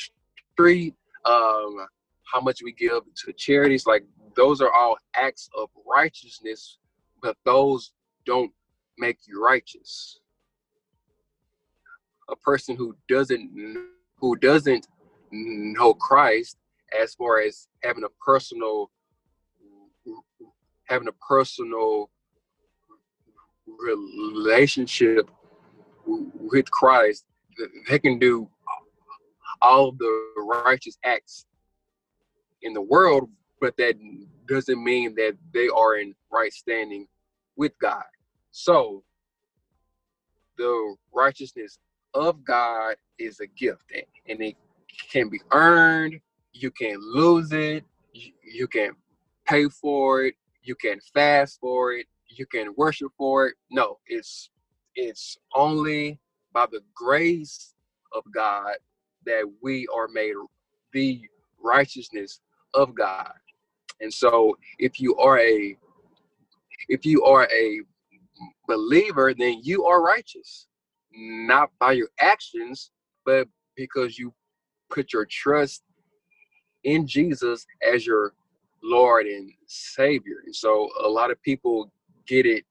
street, 0.55 0.95
um, 1.25 1.87
how 2.33 2.41
much 2.41 2.63
we 2.63 2.73
give 2.73 3.03
to 3.25 3.33
charities. 3.33 3.87
Like 3.87 4.05
those 4.35 4.61
are 4.61 4.73
all 4.73 4.97
acts 5.15 5.49
of 5.57 5.69
righteousness, 5.87 6.79
but 7.23 7.37
those 7.45 7.93
don't 8.25 8.53
make 8.99 9.19
you 9.27 9.45
righteous. 9.45 10.21
A 12.29 12.37
person 12.37 12.77
who 12.77 12.97
doesn't 13.09 13.51
who 14.17 14.37
doesn't 14.37 14.87
know 15.33 15.95
Christ 15.95 16.57
as 17.01 17.15
far 17.15 17.41
as 17.41 17.69
having 17.83 18.05
a 18.05 18.09
personal 18.25 18.91
having 20.85 21.09
a 21.09 21.13
personal 21.27 22.11
relationship 23.67 25.31
with 26.07 26.71
Christ, 26.71 27.25
they 27.89 27.99
can 27.99 28.19
do 28.19 28.49
all 29.63 29.93
the 29.93 30.33
righteous 30.65 30.99
acts 31.05 31.47
in 32.63 32.73
the 32.73 32.83
world, 32.83 33.31
but 33.61 33.77
that 33.77 33.95
doesn't 34.47 34.83
mean 34.83 35.15
that 35.15 35.37
they 35.55 35.69
are 35.69 35.97
in 35.97 36.15
right 36.31 36.53
standing 36.53 37.07
with 37.57 37.73
God. 37.81 38.05
So 38.51 39.05
the 40.59 40.97
righteousness 41.15 41.79
of 42.15 42.45
God 42.45 42.97
is 43.19 43.41
a 43.41 43.47
gift 43.47 43.85
and 44.29 44.43
it 44.43 44.57
can 45.11 45.29
be 45.29 45.41
earned. 45.53 46.21
You 46.53 46.71
can 46.71 46.97
lose 47.01 47.53
it. 47.53 47.85
You 48.13 48.69
can 48.69 48.93
pay 49.47 49.69
for 49.69 50.25
it. 50.25 50.35
You 50.63 50.75
can 50.75 51.01
fast 51.15 51.59
for 51.61 51.93
it. 51.93 52.07
You 52.29 52.47
can 52.47 52.75
worship 52.77 53.13
for 53.17 53.49
it. 53.49 53.55
No, 53.71 53.99
it's 54.07 54.51
it's 54.95 55.39
only 55.55 56.19
by 56.53 56.67
the 56.71 56.83
grace 56.95 57.75
of 58.13 58.23
God 58.35 58.75
that 59.25 59.45
we 59.63 59.87
are 59.95 60.09
made 60.09 60.35
the 60.93 61.23
righteousness 61.63 62.41
of 62.75 62.95
God. 62.95 63.33
And 64.01 64.13
so 64.13 64.57
if 64.79 65.01
you 65.01 65.17
are 65.17 65.39
a 65.39 65.77
if 66.89 67.07
you 67.07 67.25
are 67.25 67.49
a 67.53 67.81
believer, 68.67 69.35
then 69.35 69.61
you 69.63 69.85
are 69.85 70.03
righteous, 70.03 70.67
not 71.15 71.71
by 71.79 71.93
your 71.93 72.09
actions, 72.21 72.91
but 73.25 73.49
because 73.77 74.19
you 74.19 74.35
put 74.91 75.13
your 75.13 75.27
trust 75.27 75.83
in 76.85 77.07
Jesus 77.07 77.67
as 77.83 78.07
your 78.07 78.33
Lord 78.83 79.27
and 79.27 79.51
Savior. 79.67 80.43
And 80.45 80.55
so 80.55 80.89
a 81.05 81.09
lot 81.09 81.31
of 81.31 81.41
people 81.43 81.93
get 82.27 82.47
it 82.47 82.65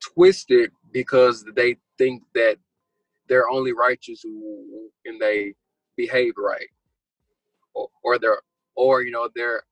twisted 0.00 0.70
because 0.92 1.44
they 1.54 1.76
think 1.98 2.22
that 2.34 2.56
they're 3.28 3.48
only 3.48 3.72
righteous 3.72 4.24
when 5.04 5.18
they 5.18 5.54
behave 5.96 6.34
right, 6.36 6.68
or, 7.74 7.88
or 8.02 8.18
they're, 8.18 8.40
or 8.74 9.02
you 9.02 9.10
know, 9.10 9.28
they're, 9.34 9.62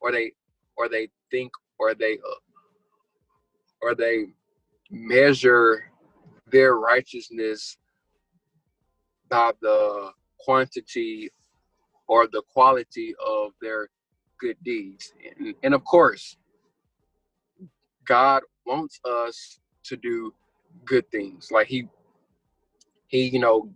or 0.00 0.10
they, 0.10 0.32
or 0.76 0.88
they 0.88 1.08
think, 1.30 1.52
or 1.78 1.94
they, 1.94 2.14
uh, 2.14 2.40
or 3.82 3.94
they 3.94 4.26
measure 4.90 5.84
their 6.50 6.74
righteousness 6.76 7.76
by 9.28 9.52
the 9.62 10.10
quantity 10.40 11.30
or 12.10 12.26
the 12.26 12.42
quality 12.52 13.14
of 13.24 13.52
their 13.62 13.88
good 14.40 14.56
deeds. 14.64 15.12
And, 15.38 15.54
and 15.62 15.72
of 15.72 15.84
course, 15.84 16.36
God 18.04 18.42
wants 18.66 18.98
us 19.04 19.60
to 19.84 19.96
do 19.96 20.34
good 20.84 21.08
things. 21.12 21.50
Like 21.52 21.68
he 21.68 21.86
he, 23.06 23.28
you 23.28 23.38
know, 23.38 23.70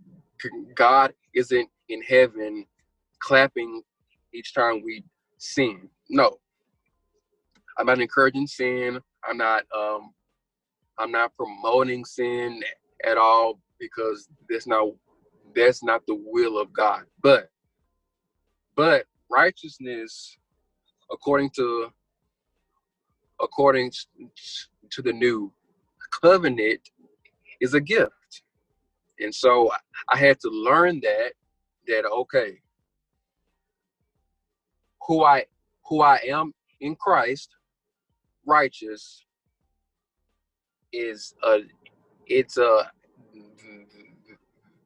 God 0.75 1.13
isn't 1.33 1.69
in 1.87 2.01
heaven 2.01 2.65
clapping 3.19 3.81
each 4.33 4.53
time 4.53 4.81
we 4.83 5.05
sin. 5.37 5.89
No. 6.09 6.37
I'm 7.77 7.85
not 7.85 8.01
encouraging 8.01 8.47
sin. 8.47 8.99
I'm 9.23 9.37
not 9.37 9.63
um 9.73 10.13
I'm 10.97 11.11
not 11.11 11.31
promoting 11.37 12.03
sin 12.03 12.61
at 13.05 13.17
all 13.17 13.59
because 13.79 14.27
that's 14.49 14.67
not 14.67 14.89
that's 15.55 15.81
not 15.85 16.05
the 16.05 16.21
will 16.21 16.59
of 16.59 16.73
God. 16.73 17.03
But 17.21 17.49
but 18.75 19.05
righteousness 19.29 20.37
according 21.11 21.49
to 21.51 21.91
according 23.41 23.91
to 24.89 25.01
the 25.01 25.13
new 25.13 25.51
covenant 26.21 26.79
is 27.61 27.73
a 27.73 27.81
gift. 27.81 28.43
And 29.19 29.33
so 29.33 29.71
i 30.09 30.17
had 30.17 30.39
to 30.41 30.49
learn 30.49 30.99
that 31.01 31.31
that 31.87 32.05
okay 32.05 32.59
who 35.07 35.23
i 35.23 35.45
who 35.85 36.01
i 36.01 36.19
am 36.27 36.53
in 36.81 36.95
christ 36.95 37.49
righteous 38.45 39.25
is 40.91 41.33
a 41.43 41.59
it's 42.27 42.57
a 42.57 42.91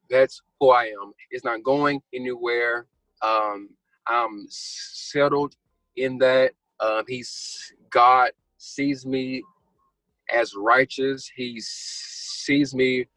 that's 0.10 0.42
who 0.60 0.72
i 0.72 0.86
am. 0.86 1.14
It's 1.32 1.46
not 1.46 1.64
going 1.64 2.02
anywhere. 2.14 2.88
Um 3.22 3.70
i'm 4.10 4.46
settled 4.50 5.56
in 5.96 6.18
that 6.18 6.52
um 6.82 7.04
he's 7.08 7.74
god 7.92 8.32
sees 8.58 9.06
me 9.06 9.44
as 10.32 10.54
righteous. 10.56 11.30
He 11.36 11.60
sees 11.62 12.74
me 12.74 13.08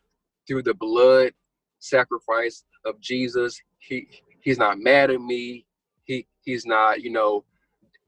through 0.47 0.63
the 0.63 0.75
blood 0.75 1.33
sacrifice 1.79 2.65
of 2.85 3.01
jesus. 3.01 3.61
He 3.79 4.09
he's 4.41 4.59
not 4.59 4.79
mad 4.79 5.11
at 5.11 5.21
me. 5.21 5.67
He 6.05 6.27
he's 6.43 6.67
not 6.67 7.03
you 7.03 7.11
know 7.11 7.45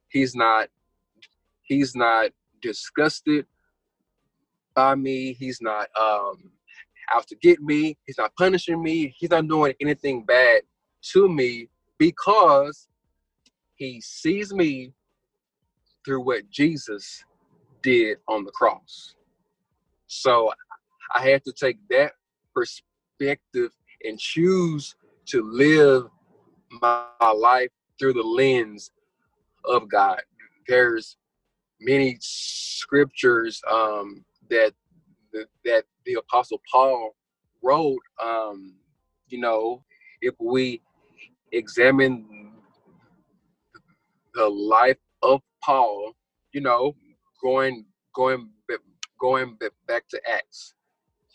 he's 0.08 0.34
not 0.34 0.68
he's 1.62 1.94
not 1.94 2.30
disgusted 2.62 3.46
by 4.74 4.94
me. 4.94 5.34
He's 5.34 5.60
not 5.60 5.88
um 5.98 6.50
out 7.14 7.26
to 7.28 7.36
get 7.36 7.60
me. 7.60 7.98
He's 8.06 8.18
not 8.18 8.34
punishing 8.36 8.82
me. 8.82 9.14
He's 9.18 9.30
not 9.30 9.46
doing 9.48 9.74
anything 9.80 10.24
bad 10.24 10.62
to 11.12 11.28
me 11.28 11.68
because 12.08 12.88
he 13.76 14.00
sees 14.00 14.52
me 14.52 14.92
through 16.04 16.20
what 16.20 16.48
jesus 16.50 17.24
did 17.82 18.18
on 18.28 18.44
the 18.44 18.50
cross 18.52 19.14
so 20.06 20.50
i 21.14 21.22
had 21.22 21.42
to 21.44 21.52
take 21.52 21.78
that 21.88 22.12
perspective 22.54 23.70
and 24.04 24.18
choose 24.18 24.96
to 25.26 25.42
live 25.42 26.04
my 26.80 27.06
life 27.34 27.70
through 27.98 28.12
the 28.12 28.22
lens 28.22 28.90
of 29.64 29.88
God. 29.88 30.20
There's 30.66 31.16
many 31.80 32.16
scriptures 32.20 33.60
um, 33.70 34.24
that 34.50 34.72
that 35.64 35.84
the 36.06 36.14
Apostle 36.14 36.60
Paul 36.70 37.14
wrote. 37.62 37.98
Um, 38.22 38.74
you 39.28 39.40
know, 39.40 39.82
if 40.20 40.34
we 40.38 40.80
examine 41.56 42.52
the 44.34 44.48
life 44.48 44.98
of 45.22 45.40
Paul, 45.62 46.12
you 46.52 46.60
know, 46.60 46.94
going 47.42 47.84
going 48.14 48.50
going 49.20 49.56
back 49.88 50.04
to 50.08 50.20
Acts, 50.30 50.74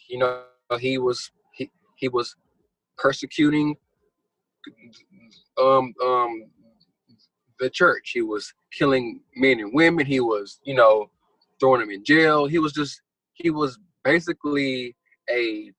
you 0.10 0.20
know, 0.20 0.44
he 0.80 0.98
was 0.98 1.32
he 1.54 1.70
he 1.96 2.08
was 2.10 2.36
persecuting 2.98 3.76
um 5.58 5.94
um 6.04 6.44
the 7.60 7.70
church. 7.70 8.12
He 8.14 8.22
was 8.22 8.54
killing 8.72 9.22
men 9.36 9.60
and 9.60 9.74
women. 9.74 10.06
He 10.06 10.20
was, 10.20 10.60
you 10.64 10.76
know, 10.76 11.10
throwing 11.60 11.82
them 11.82 11.90
in 11.90 12.04
jail. 12.04 12.46
He 12.46 12.60
was 12.60 12.74
just 12.74 13.02
he 13.34 13.50
was 13.50 13.78
basically 14.04 14.96
a 15.30 15.72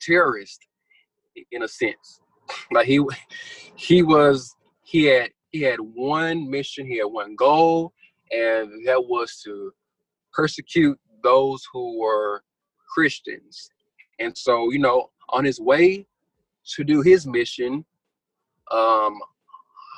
terrorist 0.00 0.66
in 1.52 1.62
a 1.62 1.68
sense. 1.68 2.20
Like 2.72 2.86
he 2.86 3.00
he 3.76 4.02
was 4.02 4.54
he 4.82 5.04
had 5.04 5.30
he 5.50 5.62
had 5.62 5.80
one 5.80 6.48
mission, 6.50 6.86
he 6.86 6.98
had 6.98 7.06
one 7.06 7.34
goal, 7.36 7.92
and 8.30 8.86
that 8.86 9.04
was 9.04 9.40
to 9.44 9.72
persecute 10.32 10.98
those 11.22 11.66
who 11.72 11.98
were 11.98 12.42
Christians. 12.94 13.70
And 14.18 14.36
so, 14.36 14.70
you 14.70 14.78
know, 14.78 15.10
on 15.30 15.44
his 15.44 15.60
way 15.60 16.06
to 16.74 16.84
do 16.84 17.02
his 17.02 17.26
mission, 17.26 17.84
um, 18.70 19.18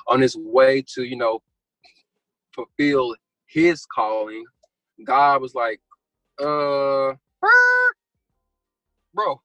on 0.07 0.21
his 0.21 0.37
way 0.37 0.83
to, 0.95 1.05
you 1.05 1.17
know, 1.17 1.43
fulfill 2.55 3.15
his 3.47 3.85
calling, 3.87 4.45
God 5.05 5.43
was 5.43 5.55
like, 5.55 5.81
uh, 6.41 7.13
bro, 9.15 9.41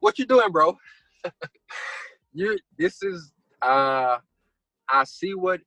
what 0.00 0.18
you 0.18 0.26
doing, 0.26 0.50
bro? 0.52 0.76
you 2.32 2.58
this 2.78 3.02
is 3.02 3.32
uh 3.62 4.18
I 4.88 5.04
see 5.04 5.34
what 5.34 5.60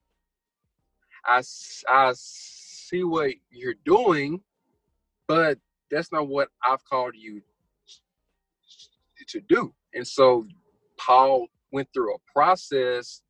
I 1.26 1.41
I 1.88 2.13
see 2.15 3.04
what 3.04 3.32
you're 3.49 3.76
doing, 3.86 4.41
but 5.28 5.58
that's 5.89 6.12
not 6.12 6.28
what 6.28 6.49
I've 6.67 6.84
called 6.86 7.15
you 7.15 7.41
to 9.28 9.39
do. 9.41 9.73
And 9.93 10.06
so 10.06 10.45
Paul 10.97 11.47
went 11.71 11.88
through 11.93 12.13
a 12.15 12.17
process 12.32 13.21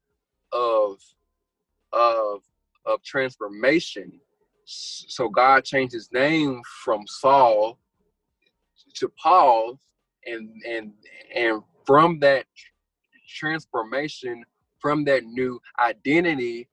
of 0.52 0.98
of 1.92 2.42
of 2.86 3.02
transformation. 3.04 4.20
So 4.66 5.30
God 5.30 5.64
changed 5.64 5.94
his 5.94 6.12
name 6.12 6.62
from 6.84 7.06
Saul 7.08 7.80
to 8.96 9.12
Paul 9.22 9.80
and 10.26 10.50
and 10.68 10.94
and 11.36 11.62
from 11.86 12.20
that 12.20 12.46
transformation 13.34 14.44
from 14.80 15.06
that 15.06 15.24
new 15.26 15.60
identity 15.80 16.68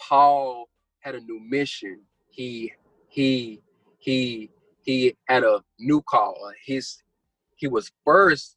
Paul 0.00 0.68
had 1.00 1.14
a 1.14 1.20
new 1.20 1.40
mission. 1.40 2.00
He 2.30 2.72
he 3.08 3.62
he 3.98 4.50
he 4.82 5.16
had 5.28 5.44
a 5.44 5.62
new 5.78 6.02
call. 6.02 6.36
His 6.64 7.02
he 7.56 7.68
was 7.68 7.92
first 8.04 8.56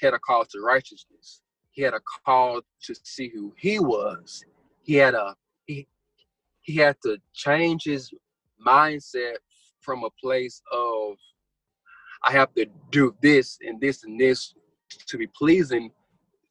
had 0.00 0.14
a 0.14 0.18
call 0.18 0.44
to 0.46 0.60
righteousness. 0.60 1.42
He 1.70 1.82
had 1.82 1.94
a 1.94 2.00
call 2.24 2.60
to 2.84 2.94
see 3.04 3.30
who 3.34 3.54
he 3.56 3.78
was. 3.78 4.44
He 4.82 4.94
had 4.96 5.14
a 5.14 5.36
he 5.66 5.86
he 6.62 6.76
had 6.76 6.96
to 7.04 7.18
change 7.34 7.84
his 7.84 8.10
mindset 8.66 9.36
from 9.80 10.04
a 10.04 10.10
place 10.20 10.62
of 10.72 11.16
I 12.24 12.32
have 12.32 12.54
to 12.54 12.66
do 12.90 13.14
this 13.22 13.58
and 13.62 13.80
this 13.80 14.04
and 14.04 14.20
this 14.20 14.54
to 15.06 15.18
be 15.18 15.28
pleasing 15.28 15.90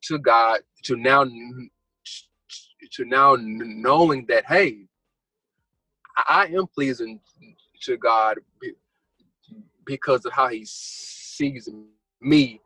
to 0.03 0.17
God 0.19 0.59
to 0.83 0.95
now 0.95 1.23
to 1.25 3.05
now 3.05 3.37
knowing 3.39 4.25
that 4.27 4.45
hey 4.47 4.85
I 6.17 6.47
am 6.47 6.67
pleasing 6.67 7.19
to 7.83 7.97
God 7.97 8.37
because 9.85 10.25
of 10.25 10.33
how 10.33 10.49
he 10.49 10.65
sees 10.65 11.69
me 12.21 12.61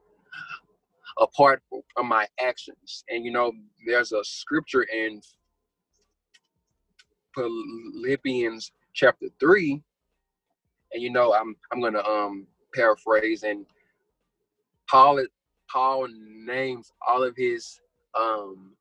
apart 1.20 1.62
from 1.70 2.08
my 2.08 2.28
actions. 2.40 3.04
And 3.10 3.26
you 3.26 3.32
know 3.32 3.52
there's 3.86 4.12
a 4.12 4.24
scripture 4.24 4.84
in 4.84 5.22
Philippians 7.36 8.72
chapter 8.94 9.28
3 9.40 9.82
and 10.94 11.04
you 11.04 11.10
know 11.10 11.34
I'm 11.34 11.56
I'm 11.72 11.82
to 11.94 12.06
um 12.06 12.48
paraphrase 12.74 13.44
and 13.44 13.66
Paul 14.90 15.20
Paul 15.72 16.08
names 16.10 16.92
all 17.08 17.24
of 17.24 17.36
his 17.36 17.80
um 18.18 18.72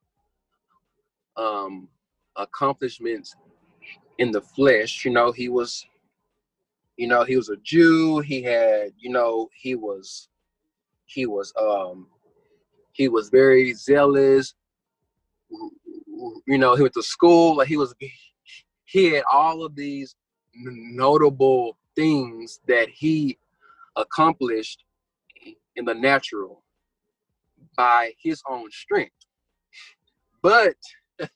um 1.36 1.88
accomplishments 2.36 3.34
in 4.18 4.30
the 4.30 4.40
flesh. 4.40 5.04
You 5.04 5.12
know 5.12 5.32
he 5.32 5.48
was 5.48 5.84
you 6.96 7.08
know 7.08 7.24
he 7.24 7.36
was 7.36 7.48
a 7.48 7.56
jew. 7.58 8.20
He 8.20 8.42
had 8.42 8.92
you 8.98 9.10
know 9.10 9.48
he 9.54 9.74
was 9.74 10.28
he 11.06 11.26
was 11.26 11.52
um 11.60 12.08
he 12.92 13.08
was 13.08 13.28
very 13.28 13.72
zealous. 13.74 14.54
You 16.46 16.58
know 16.58 16.74
he 16.74 16.82
went 16.82 16.94
to 16.94 17.02
school. 17.02 17.56
Like 17.56 17.68
he 17.68 17.76
was 17.76 17.94
he 18.84 19.12
had 19.12 19.24
all 19.32 19.64
of 19.64 19.74
these 19.74 20.14
notable 20.54 21.76
things 21.96 22.60
that 22.66 22.88
he 22.88 23.38
accomplished 23.96 24.84
in 25.76 25.84
the 25.84 25.94
natural 25.94 26.63
by 27.76 28.12
his 28.18 28.42
own 28.48 28.70
strength. 28.70 29.14
But 30.42 30.76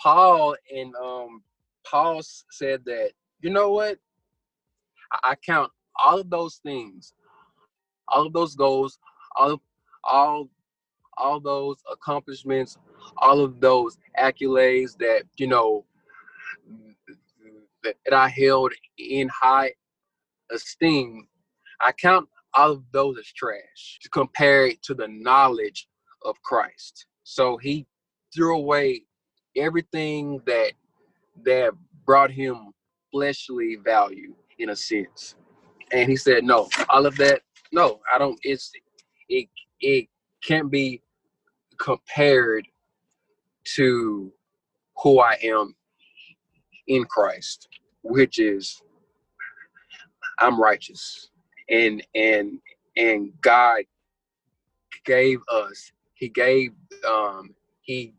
Paul 0.00 0.56
and 0.74 0.94
um, 0.96 1.42
Paul 1.86 2.20
said 2.50 2.84
that 2.86 3.10
you 3.40 3.50
know 3.50 3.70
what? 3.70 3.98
I, 5.24 5.34
count 5.36 5.70
all 5.96 6.20
of 6.20 6.28
those 6.28 6.56
things, 6.56 7.14
all 8.08 8.26
of 8.26 8.32
those 8.32 8.54
goals, 8.54 8.98
all 9.36 9.52
of, 9.52 9.60
all 10.04 10.48
all 11.16 11.40
those 11.40 11.78
accomplishments, 11.90 12.76
all 13.16 13.40
of 13.40 13.60
those 13.60 13.98
accolades 14.18 14.96
that 14.98 15.22
you 15.36 15.46
know 15.46 15.84
that 17.84 18.12
I 18.12 18.28
held 18.28 18.72
in 18.98 19.28
high 19.28 19.72
esteem. 20.50 21.26
I 21.80 21.92
count 21.92 22.28
all 22.54 22.72
of 22.72 22.82
those 22.92 23.18
is 23.18 23.32
trash 23.32 23.98
to 24.02 24.08
compare 24.10 24.66
it 24.66 24.82
to 24.84 24.94
the 24.94 25.08
knowledge 25.08 25.88
of 26.24 26.40
Christ. 26.42 27.06
So 27.24 27.56
he 27.56 27.86
threw 28.34 28.56
away 28.56 29.02
everything 29.56 30.40
that 30.46 30.72
that 31.44 31.72
brought 32.04 32.30
him 32.30 32.72
fleshly 33.12 33.76
value 33.84 34.34
in 34.58 34.70
a 34.70 34.76
sense. 34.76 35.36
And 35.92 36.08
he 36.10 36.16
said, 36.16 36.44
No, 36.44 36.68
all 36.88 37.06
of 37.06 37.16
that, 37.18 37.42
no, 37.72 38.00
I 38.12 38.18
don't 38.18 38.38
it's 38.42 38.72
it 39.28 39.48
it 39.80 40.08
can't 40.44 40.70
be 40.70 41.02
compared 41.78 42.66
to 43.76 44.32
who 45.02 45.20
I 45.20 45.38
am 45.44 45.74
in 46.88 47.04
Christ, 47.04 47.68
which 48.02 48.38
is 48.38 48.82
I'm 50.40 50.60
righteous 50.60 51.30
and 51.70 52.04
and 52.14 52.58
and 52.96 53.32
God 53.40 53.82
gave 55.04 55.40
us 55.52 55.92
he 56.14 56.28
gave 56.28 56.72
um 57.08 57.54
he 57.82 58.14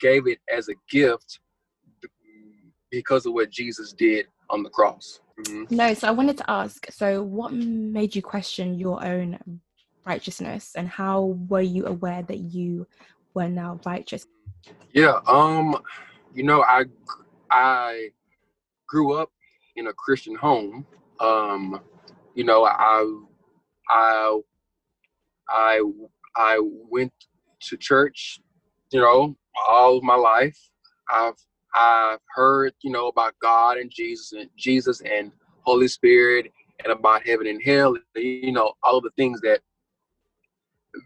gave 0.00 0.26
it 0.26 0.38
as 0.52 0.68
a 0.68 0.74
gift 0.90 1.40
because 2.90 3.26
of 3.26 3.32
what 3.32 3.50
Jesus 3.50 3.92
did 3.92 4.26
on 4.48 4.62
the 4.62 4.70
cross. 4.70 5.20
Mm-hmm. 5.40 5.76
No, 5.76 5.94
so 5.94 6.08
I 6.08 6.10
wanted 6.10 6.36
to 6.38 6.50
ask 6.50 6.90
so 6.90 7.22
what 7.22 7.52
made 7.52 8.14
you 8.14 8.22
question 8.22 8.78
your 8.78 9.04
own 9.04 9.60
righteousness 10.04 10.72
and 10.76 10.88
how 10.88 11.36
were 11.48 11.60
you 11.60 11.86
aware 11.86 12.22
that 12.22 12.38
you 12.38 12.86
were 13.34 13.48
now 13.48 13.78
righteous? 13.86 14.26
Yeah, 14.92 15.20
um 15.26 15.76
you 16.34 16.42
know 16.42 16.62
I 16.62 16.84
I 17.50 18.10
grew 18.86 19.14
up 19.14 19.30
in 19.76 19.86
a 19.86 19.92
Christian 19.92 20.34
home. 20.34 20.86
Um 21.20 21.80
you 22.34 22.44
know, 22.44 22.64
I 22.64 23.04
I 23.88 24.40
I 25.48 25.82
I 26.36 26.60
went 26.62 27.12
to 27.62 27.76
church, 27.76 28.40
you 28.92 29.00
know, 29.00 29.36
all 29.68 29.98
of 29.98 30.02
my 30.02 30.14
life. 30.14 30.58
I've 31.10 31.34
I've 31.74 32.20
heard, 32.34 32.72
you 32.82 32.90
know, 32.90 33.08
about 33.08 33.34
God 33.42 33.76
and 33.78 33.90
Jesus 33.90 34.32
and 34.32 34.48
Jesus 34.56 35.00
and 35.02 35.32
Holy 35.62 35.88
Spirit 35.88 36.50
and 36.82 36.92
about 36.92 37.26
heaven 37.26 37.46
and 37.46 37.60
hell, 37.62 37.96
you 38.16 38.52
know, 38.52 38.72
all 38.82 38.98
of 38.98 39.04
the 39.04 39.10
things 39.16 39.40
that 39.42 39.60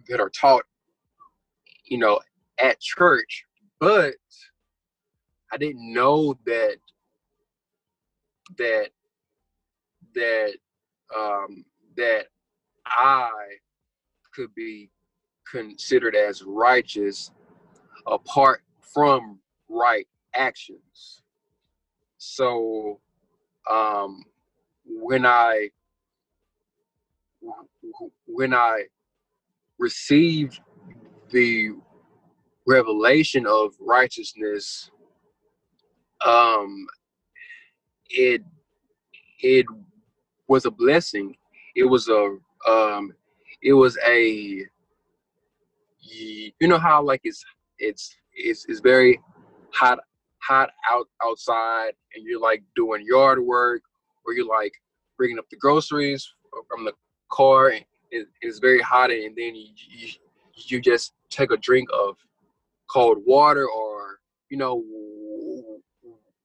that 0.09 0.21
are 0.21 0.31
taught, 0.31 0.65
you 1.85 1.99
know, 1.99 2.21
at 2.59 2.81
church. 2.81 3.45
But 3.81 4.15
I 5.53 5.57
didn't 5.57 5.93
know 5.93 6.39
that 6.47 6.77
that 8.59 8.91
that 10.15 10.55
um, 11.17 11.65
that 11.97 12.27
I 12.87 13.31
could 14.35 14.55
be 14.55 14.91
considered 15.51 16.17
as 16.17 16.43
righteous 16.43 17.31
apart 18.07 18.63
from 18.81 19.39
right 19.69 20.07
actions. 20.35 21.23
So 22.19 23.01
um, 23.71 24.25
when 24.87 25.27
I 25.27 25.71
when 28.27 28.55
I 28.55 28.85
received 29.79 30.61
the 31.31 31.71
revelation 32.67 33.47
of 33.47 33.75
righteousness, 33.81 34.91
um, 36.25 36.87
it 38.11 38.43
it 39.41 39.67
was 40.49 40.67
a 40.67 40.71
blessing. 40.71 41.37
It 41.75 41.85
was 41.85 42.09
a 42.09 42.37
um 42.69 43.13
it 43.63 43.73
was 43.73 43.99
a 44.07 44.65
you 46.61 46.69
know 46.69 46.79
how 46.79 47.03
like 47.03 47.21
it's 47.25 47.45
it's 47.79 48.15
it's 48.35 48.67
it's 48.69 48.81
very 48.81 49.21
hot 49.73 49.99
hot 50.43 50.71
out 50.91 51.09
outside 51.25 51.93
and 52.15 52.25
you're 52.25 52.41
like 52.41 52.63
doing 52.77 53.05
yard 53.07 53.39
work 53.43 53.83
or 54.27 54.35
you're 54.35 54.47
like 54.47 54.73
bringing 55.17 55.39
up 55.39 55.49
the 55.51 55.57
groceries 55.57 56.29
from 56.69 56.85
the 56.85 56.93
car 57.31 57.69
and 57.69 57.85
it, 58.11 58.29
it's 58.43 58.59
very 58.59 58.81
hot 58.81 59.11
and 59.11 59.35
then 59.37 59.55
you, 59.55 59.69
you 59.91 60.09
you 60.69 60.81
just 60.81 61.15
take 61.31 61.51
a 61.51 61.57
drink 61.57 61.89
of 61.93 62.17
cold 62.91 63.19
water 63.27 63.67
or 63.69 64.19
you 64.51 64.57
know 64.57 64.85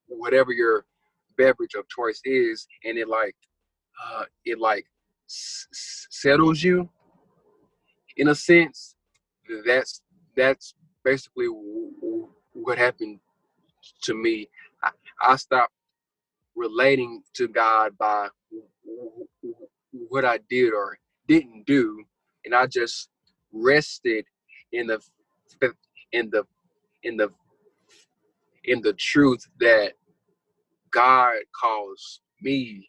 whatever 0.08 0.52
your 0.52 0.86
beverage 1.38 1.76
of 1.76 1.88
choice 1.90 2.22
is 2.26 2.68
and 2.86 2.98
it 2.98 3.08
like 3.08 3.36
uh, 4.06 4.26
it 4.46 4.60
like 4.60 4.86
s- 5.30 5.68
settles 6.12 6.64
you 6.64 6.90
in 8.18 8.30
a 8.30 8.36
sense. 8.36 8.96
That's 9.66 10.02
that's 10.36 10.76
basically 11.04 11.48
w- 11.48 11.92
w- 12.02 12.30
what 12.54 12.78
happened 12.78 13.20
to 14.04 14.14
me. 14.16 14.50
I, 14.84 14.92
I 15.22 15.36
stopped 15.38 15.74
relating 16.56 17.24
to 17.36 17.48
God 17.48 17.98
by 17.98 18.30
what 20.10 20.26
I 20.26 20.40
did 20.50 20.74
or 20.74 20.98
didn't 21.28 21.66
do, 21.68 22.04
and 22.46 22.56
I 22.56 22.68
just 22.68 23.10
rested 23.54 24.26
in 24.74 24.88
the 24.88 25.02
in 26.14 26.30
the 26.32 26.46
in 27.04 27.18
the 27.18 27.30
in 28.66 28.82
the 28.82 28.94
truth 28.94 29.48
that 29.60 29.94
God 30.92 31.36
calls 31.60 32.22
me 32.42 32.89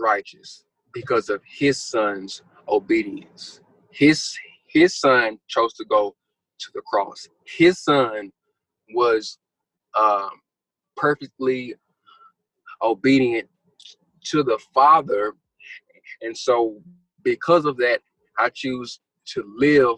righteous 0.00 0.64
because 0.92 1.28
of 1.28 1.40
his 1.46 1.80
son's 1.80 2.42
obedience. 2.68 3.60
His 3.90 4.36
his 4.66 4.98
son 4.98 5.38
chose 5.48 5.74
to 5.74 5.84
go 5.84 6.14
to 6.60 6.66
the 6.74 6.82
cross. 6.82 7.28
His 7.44 7.78
son 7.78 8.30
was 8.94 9.38
um, 9.98 10.30
perfectly 10.96 11.74
obedient 12.82 13.48
to 14.26 14.42
the 14.42 14.58
Father, 14.72 15.34
and 16.22 16.36
so 16.36 16.80
because 17.24 17.64
of 17.64 17.76
that, 17.78 18.00
I 18.38 18.50
choose 18.50 19.00
to 19.34 19.44
live 19.56 19.96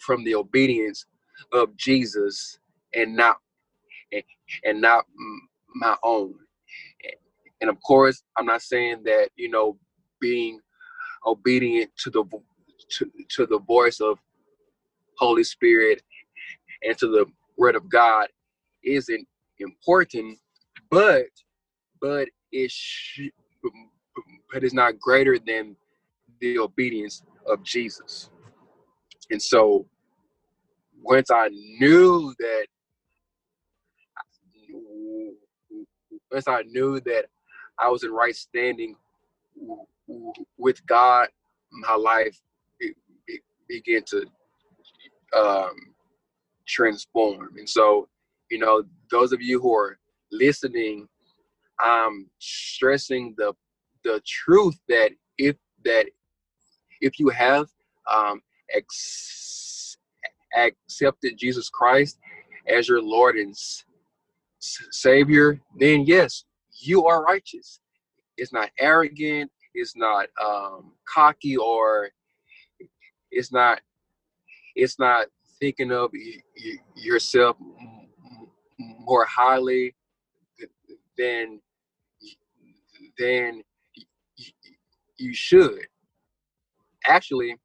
from 0.00 0.24
the 0.24 0.34
obedience 0.34 1.06
of 1.52 1.76
Jesus 1.76 2.58
and 2.94 3.16
not 3.16 3.38
and, 4.12 4.22
and 4.64 4.80
not 4.80 5.04
my 5.74 5.96
own 6.02 6.34
and 7.60 7.70
of 7.70 7.76
course, 7.82 8.22
I'm 8.36 8.46
not 8.46 8.62
saying 8.62 9.02
that 9.04 9.30
you 9.36 9.50
know 9.50 9.78
being 10.20 10.60
obedient 11.26 11.90
to 11.98 12.10
the 12.10 12.24
to, 12.90 13.10
to 13.30 13.46
the 13.46 13.60
voice 13.60 14.00
of 14.00 14.18
Holy 15.18 15.44
Spirit 15.44 16.02
and 16.82 16.96
to 16.98 17.08
the 17.08 17.26
word 17.56 17.76
of 17.76 17.88
God 17.88 18.28
isn't 18.84 19.26
important, 19.58 20.38
but 20.90 21.26
but 22.00 22.28
it 22.52 22.70
sh- 22.70 23.30
but 24.52 24.64
it's 24.64 24.74
not 24.74 24.98
greater 25.00 25.38
than 25.38 25.76
the 26.40 26.58
obedience 26.58 27.22
of 27.46 27.62
Jesus. 27.62 28.30
And 29.30 29.42
so 29.42 29.86
once 31.02 31.30
I 31.30 31.48
knew 31.48 32.34
that 32.38 32.66
once 36.32 36.48
I 36.48 36.62
knew 36.62 37.00
that 37.00 37.26
I 37.80 37.88
was 37.88 38.04
in 38.04 38.10
right 38.10 38.34
standing 38.34 38.96
with 40.56 40.84
God, 40.86 41.28
my 41.70 41.94
life 41.94 42.40
began 43.68 44.02
to 44.06 44.24
um, 45.36 45.74
transform. 46.66 47.56
And 47.58 47.68
so, 47.68 48.08
you 48.50 48.58
know, 48.58 48.82
those 49.10 49.32
of 49.32 49.42
you 49.42 49.60
who 49.60 49.74
are 49.74 49.98
listening, 50.32 51.08
I'm 51.80 52.28
stressing 52.38 53.34
the 53.36 53.52
the 54.04 54.22
truth 54.24 54.78
that 54.88 55.10
if 55.38 55.56
that 55.84 56.06
if 57.00 57.18
you 57.18 57.28
have 57.28 57.66
um, 58.12 58.40
ex- 58.74 59.96
accepted 60.56 61.36
Jesus 61.36 61.68
Christ 61.68 62.18
as 62.66 62.88
your 62.88 63.02
Lord 63.02 63.36
and 63.36 63.54
Savior, 64.60 65.60
then 65.78 66.04
yes, 66.06 66.44
you 66.80 67.06
are 67.06 67.22
righteous. 67.22 67.80
It's 68.36 68.52
not 68.52 68.70
arrogant. 68.78 69.50
It's 69.74 69.96
not 69.96 70.28
um, 70.42 70.92
cocky 71.12 71.56
or 71.56 72.10
it's 73.30 73.52
not 73.52 73.80
it's 74.74 74.98
not 74.98 75.26
thinking 75.60 75.92
of 75.92 76.10
yourself 76.94 77.56
more 78.78 79.24
highly 79.24 79.94
than 81.16 81.60
than 83.18 83.62
you 85.18 85.34
should. 85.34 85.86
Actually, 87.06 87.56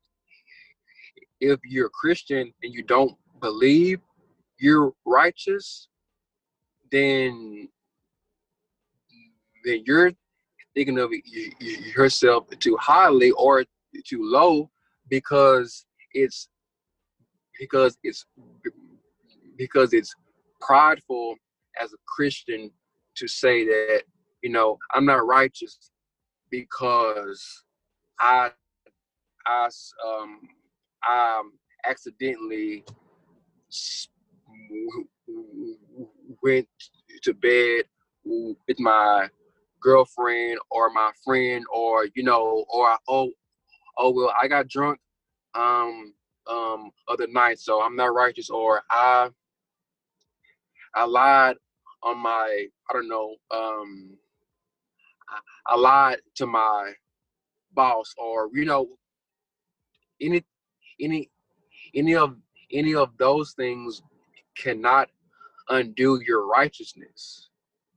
if 1.39 1.60
you're 1.63 1.88
a 1.88 1.91
Christian 1.91 2.52
and 2.63 2.73
you 2.73 2.84
don't 2.84 3.13
believe 3.41 3.99
you're 4.60 4.93
righteous, 5.06 5.88
then 6.91 7.67
then 9.63 9.84
you're 9.86 10.12
thinking 10.76 10.99
of 10.99 11.12
yourself 11.95 12.47
too 12.60 12.78
highly 12.80 13.32
or 13.32 13.63
too 14.06 14.21
low 14.23 14.69
because 15.10 15.86
it's 16.13 16.49
because 17.60 17.97
it's 18.04 18.26
because 19.58 19.93
it's 19.93 20.13
prideful 20.60 21.36
as 21.82 21.93
a 21.93 21.97
Christian 22.08 22.71
to 23.15 23.28
say 23.28 23.65
that 23.65 24.04
you 24.41 24.49
know 24.49 24.78
I'm 24.93 25.06
not 25.06 25.26
righteous 25.26 25.91
because 26.49 27.63
I 28.19 28.52
I 29.45 29.69
um 30.06 30.41
I 31.04 31.41
accidentally 31.86 32.86
went 36.41 36.67
to 37.23 37.34
bed 37.34 37.86
with 38.26 38.80
my 38.80 39.30
girlfriend 39.84 40.60
or 40.72 40.91
my 40.91 41.12
friend 41.26 41.65
or 41.74 42.08
you 42.15 42.24
know 42.24 42.65
or 42.69 42.98
oh 43.10 43.32
oh 43.98 44.12
well 44.12 44.34
I 44.41 44.48
got 44.50 44.69
drunk 44.69 45.00
um 45.56 46.13
um 46.50 46.91
other 47.10 47.28
night 47.28 47.60
so 47.60 47.84
I'm 47.84 47.96
not 47.96 48.13
righteous 48.15 48.50
or 48.50 48.84
I 48.91 49.30
I 50.96 51.06
lied 51.06 51.58
on 52.04 52.19
my 52.19 52.67
I 52.89 52.93
don't 52.93 53.10
know 53.10 53.36
um 53.52 54.17
I, 55.30 55.39
I 55.74 55.78
lied 55.78 56.19
to 56.36 56.48
my 56.48 56.93
boss 57.74 58.13
or 58.17 58.50
you 58.54 58.65
know 58.65 58.88
any 60.22 60.43
any 61.02 61.30
any 61.96 62.15
of 62.15 62.36
any 62.72 62.96
of 62.96 63.12
those 63.17 63.54
things 63.54 64.02
cannot 64.58 65.10
undo 65.69 66.22
your 66.26 66.48
righteousness. 66.48 67.50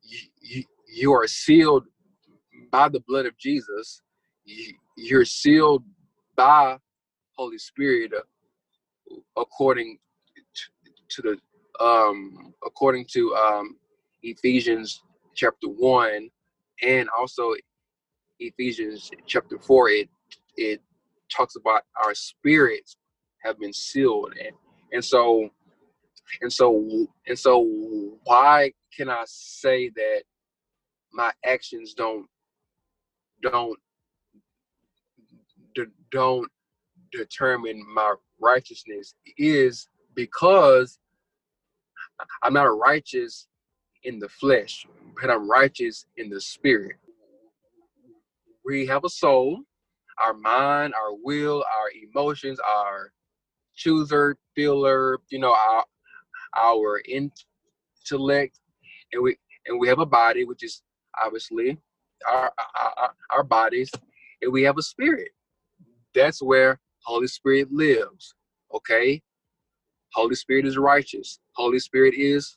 You, 0.03 0.18
you, 0.40 0.64
you 0.96 1.12
are 1.12 1.26
sealed 1.26 1.85
by 2.70 2.88
the 2.88 3.00
blood 3.00 3.26
of 3.26 3.37
jesus. 3.38 4.02
You, 4.44 4.74
you're 4.96 5.24
sealed 5.24 5.85
by 6.37 6.78
holy 7.37 7.59
spirit 7.59 8.12
uh, 8.16 9.16
according 9.37 9.98
to, 11.09 11.22
the 11.22 11.85
um 11.85 12.54
according 12.64 13.06
to 13.12 13.35
um 13.35 13.76
ephesians 14.22 15.02
chapter 15.35 15.68
1 15.68 16.28
and 16.82 17.09
also 17.18 17.54
ephesians 18.40 19.11
chapter 19.26 19.59
4 19.59 19.88
it 19.90 20.09
it 20.56 20.80
talks 21.30 21.56
about 21.56 21.82
our 22.04 22.14
spirits 22.14 22.96
have 23.42 23.59
been 23.59 23.72
sealed. 23.72 24.32
And 24.38 24.54
and 24.92 25.04
so 25.04 25.50
and 26.42 26.52
so 26.52 27.06
and 27.26 27.38
so 27.38 27.61
why 28.24 28.72
can 28.96 29.09
i 29.09 29.22
say 29.26 29.90
that 29.90 30.22
my 31.16 31.33
actions 31.46 31.94
don't 31.94 32.26
don't 33.42 33.79
don't 36.12 36.48
determine 37.12 37.83
my 37.94 38.14
righteousness 38.40 39.14
is 39.38 39.88
because 40.14 40.98
i'm 42.42 42.55
not 42.55 42.64
righteous 42.79 43.48
in 44.05 44.18
the 44.18 44.29
flesh 44.29 44.87
but 45.20 45.31
i'm 45.31 45.50
righteous 45.50 46.07
in 46.18 46.31
the 46.31 46.40
spirit. 46.40 46.96
We 48.64 48.87
have 48.87 49.05
a 49.05 49.09
soul. 49.11 49.61
Our 50.24 50.35
mind, 50.35 50.94
our 50.94 51.14
will, 51.22 51.59
our 51.64 51.90
emotions, 52.11 52.61
our 52.61 53.12
chooser, 53.76 54.37
feeler, 54.55 55.18
you 55.31 55.38
know, 55.40 55.55
our 55.55 55.85
our 56.57 57.02
intellect, 57.09 58.61
and 59.12 59.22
we 59.22 59.37
and 59.66 59.81
we 59.81 59.88
have 59.88 60.00
a 60.00 60.07
body, 60.07 60.44
which 60.44 60.64
is 60.64 60.83
obviously 61.24 61.79
our 62.29 62.52
our, 62.98 63.14
our 63.31 63.42
bodies, 63.44 63.90
and 64.42 64.52
we 64.52 64.62
have 64.62 64.79
a 64.79 64.83
spirit. 64.83 65.29
That's 66.14 66.42
where 66.42 66.81
Holy 67.05 67.26
Spirit 67.26 67.70
lives. 67.72 68.35
Okay, 68.74 69.22
Holy 70.12 70.35
Spirit 70.35 70.66
is 70.66 70.79
righteous. 70.79 71.40
Holy 71.52 71.79
Spirit 71.79 72.14
is 72.16 72.57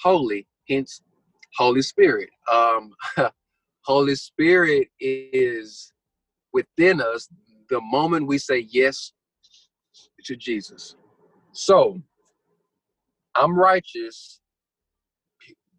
holy. 0.00 0.46
Hence, 0.68 1.02
Holy 1.56 1.82
Spirit. 1.82 2.28
Um, 2.50 2.92
Holy 3.84 4.14
Spirit 4.14 4.88
is 5.00 5.92
within 6.52 7.00
us 7.00 7.28
the 7.70 7.80
moment 7.80 8.26
we 8.26 8.38
say 8.38 8.66
yes 8.70 9.12
to 10.24 10.36
Jesus. 10.36 10.96
So 11.52 12.00
I'm 13.34 13.58
righteous 13.58 14.40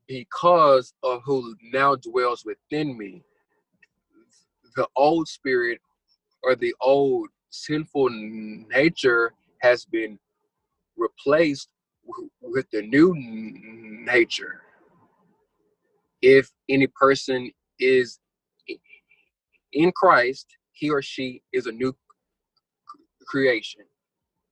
because 0.10 0.94
of 1.04 1.22
who 1.24 1.56
now 1.72 1.96
dwells 1.96 2.44
within 2.44 2.98
me. 2.98 3.24
The 4.76 4.88
old 4.96 5.28
spirit 5.28 5.80
or 6.44 6.56
the 6.56 6.74
old 6.82 7.30
sinful 7.52 8.10
nature 8.10 9.34
has 9.62 9.86
been 9.86 10.20
replaced 10.98 11.70
with 12.42 12.66
the 12.72 12.82
new 12.82 13.14
nature. 14.06 14.62
If 16.22 16.52
any 16.70 16.88
person 16.88 17.52
is 17.80 18.20
in 19.74 19.92
Christ, 19.96 20.48
he 20.72 20.90
or 20.90 21.04
she 21.04 21.44
is 21.54 21.68
a 21.68 21.72
new 21.72 21.96
creation. 23.28 23.82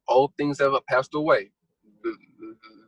Old 0.07 0.33
things 0.37 0.59
have 0.59 0.73
passed 0.87 1.15
away. 1.15 1.51
The, 2.03 2.15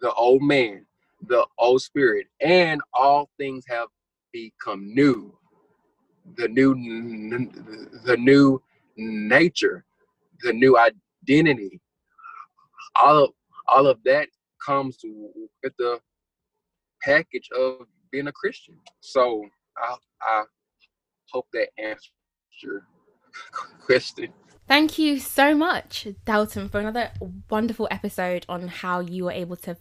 the 0.01 0.13
old 0.13 0.43
man, 0.43 0.85
the 1.27 1.45
old 1.57 1.81
spirit, 1.81 2.27
and 2.41 2.81
all 2.93 3.29
things 3.37 3.63
have 3.67 3.87
become 4.31 4.93
new. 4.93 5.33
The 6.37 6.47
new, 6.47 6.73
the 8.05 8.17
new 8.17 8.61
nature, 8.97 9.85
the 10.41 10.53
new 10.53 10.77
identity. 10.77 11.81
All 12.95 13.23
of 13.23 13.29
all 13.67 13.87
of 13.87 13.99
that 14.05 14.27
comes 14.65 14.97
with 15.03 15.73
the 15.77 15.99
package 17.01 17.49
of 17.55 17.87
being 18.11 18.27
a 18.27 18.31
Christian. 18.31 18.75
So 18.99 19.45
I 19.77 19.95
I 20.21 20.43
hope 21.31 21.47
that 21.53 21.69
answers 21.77 22.11
your 22.61 22.85
question. 23.85 24.33
Thank 24.67 24.99
you 24.99 25.19
so 25.19 25.55
much, 25.55 26.07
Dalton, 26.25 26.69
for 26.69 26.79
another 26.79 27.11
wonderful 27.49 27.87
episode 27.89 28.45
on 28.47 28.67
how 28.67 28.99
you 28.99 29.25
were 29.25 29.31
able 29.31 29.55
to 29.57 29.77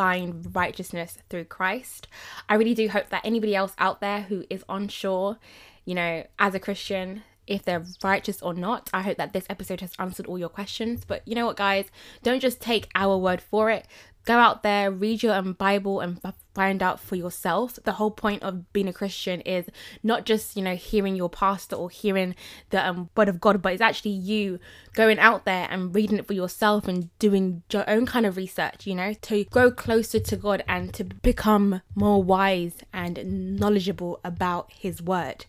find 0.00 0.56
righteousness 0.56 1.18
through 1.28 1.44
Christ. 1.44 2.08
I 2.48 2.54
really 2.54 2.72
do 2.72 2.88
hope 2.88 3.10
that 3.10 3.20
anybody 3.22 3.54
else 3.54 3.74
out 3.76 4.00
there 4.00 4.22
who 4.22 4.44
is 4.48 4.64
unsure, 4.66 5.38
you 5.84 5.94
know, 5.94 6.26
as 6.38 6.54
a 6.54 6.58
Christian, 6.58 7.22
if 7.46 7.66
they're 7.66 7.84
righteous 8.02 8.40
or 8.40 8.54
not. 8.54 8.88
I 8.94 9.02
hope 9.02 9.18
that 9.18 9.34
this 9.34 9.44
episode 9.50 9.82
has 9.82 9.92
answered 9.98 10.24
all 10.24 10.38
your 10.38 10.48
questions. 10.48 11.04
But 11.04 11.20
you 11.28 11.34
know 11.34 11.44
what, 11.44 11.58
guys? 11.58 11.90
Don't 12.22 12.40
just 12.40 12.62
take 12.62 12.88
our 12.94 13.18
word 13.18 13.42
for 13.42 13.68
it 13.68 13.86
go 14.24 14.36
out 14.36 14.62
there, 14.62 14.90
read 14.90 15.22
your 15.22 15.40
Bible, 15.42 16.00
and 16.00 16.20
find 16.54 16.82
out 16.82 17.00
for 17.00 17.16
yourself. 17.16 17.78
The 17.84 17.92
whole 17.92 18.10
point 18.10 18.42
of 18.42 18.72
being 18.72 18.88
a 18.88 18.92
Christian 18.92 19.40
is 19.42 19.66
not 20.02 20.26
just 20.26 20.56
you 20.56 20.62
know 20.62 20.76
hearing 20.76 21.16
your 21.16 21.30
pastor 21.30 21.76
or 21.76 21.90
hearing 21.90 22.34
the 22.70 22.86
um, 22.86 23.10
word 23.16 23.28
of 23.28 23.40
God, 23.40 23.62
but 23.62 23.72
it's 23.72 23.82
actually 23.82 24.12
you 24.12 24.58
going 24.94 25.18
out 25.18 25.44
there 25.44 25.66
and 25.70 25.94
reading 25.94 26.18
it 26.18 26.26
for 26.26 26.34
yourself 26.34 26.88
and 26.88 27.16
doing 27.18 27.62
your 27.72 27.88
own 27.88 28.06
kind 28.06 28.26
of 28.26 28.36
research. 28.36 28.86
You 28.86 28.94
know, 28.94 29.14
to 29.14 29.44
grow 29.44 29.70
closer 29.70 30.20
to 30.20 30.36
God 30.36 30.64
and 30.68 30.92
to 30.94 31.04
become 31.04 31.82
more 31.94 32.22
wise 32.22 32.78
and 32.92 33.58
knowledgeable 33.58 34.20
about 34.24 34.72
His 34.72 35.02
word. 35.02 35.46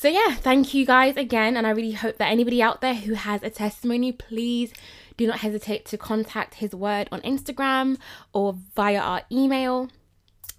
So, 0.00 0.06
yeah, 0.06 0.36
thank 0.36 0.74
you 0.74 0.86
guys 0.86 1.16
again. 1.16 1.56
And 1.56 1.66
I 1.66 1.70
really 1.70 1.90
hope 1.90 2.18
that 2.18 2.30
anybody 2.30 2.62
out 2.62 2.80
there 2.80 2.94
who 2.94 3.14
has 3.14 3.42
a 3.42 3.50
testimony, 3.50 4.12
please 4.12 4.72
do 5.18 5.26
not 5.26 5.40
hesitate 5.40 5.84
to 5.86 5.98
contact 5.98 6.54
His 6.54 6.74
Word 6.74 7.08
on 7.12 7.20
Instagram 7.20 7.98
or 8.32 8.56
via 8.74 8.98
our 8.98 9.22
email. 9.30 9.90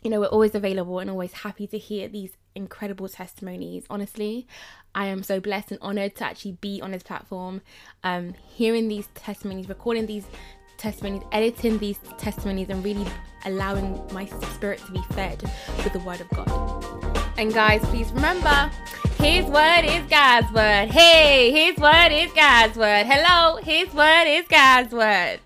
You 0.04 0.12
know, 0.12 0.20
we're 0.20 0.28
always 0.28 0.54
available 0.54 1.00
and 1.00 1.10
always 1.10 1.34
happy 1.34 1.66
to 1.68 1.78
hear 1.78 2.08
these 2.08 2.34
incredible 2.56 3.08
testimonies. 3.10 3.86
Honestly, 3.90 4.48
I 4.94 5.08
am 5.08 5.24
so 5.24 5.40
blessed 5.40 5.72
and 5.72 5.80
honored 5.82 6.16
to 6.18 6.26
actually 6.26 6.54
be 6.54 6.82
on 6.82 6.92
this 6.92 7.04
platform, 7.04 7.62
um, 8.04 8.34
hearing 8.48 8.88
these 8.88 9.08
testimonies, 9.16 9.70
recording 9.70 10.06
these 10.06 10.26
testimonies, 10.78 11.24
editing 11.32 11.78
these 11.78 12.00
testimonies, 12.18 12.70
and 12.70 12.84
really 12.84 13.08
allowing 13.46 14.02
my 14.14 14.26
spirit 14.26 14.80
to 14.86 14.92
be 14.92 15.02
fed 15.14 15.42
with 15.78 15.94
the 15.94 16.00
Word 16.00 16.22
of 16.22 16.30
God. 16.30 17.34
And 17.38 17.54
guys, 17.54 17.82
please 17.86 18.12
remember, 18.12 18.70
Here's 19.22 19.48
what 19.48 19.84
is 19.84 20.04
God's 20.10 20.50
word. 20.54 20.92
Hey, 20.92 21.52
here's 21.52 21.78
what 21.78 22.10
is 22.10 22.32
God's 22.32 22.78
word. 22.78 23.06
Hello, 23.06 23.58
here's 23.62 23.94
what 23.94 24.28
is 24.28 24.46
God's 24.48 24.94
word. 24.94 25.40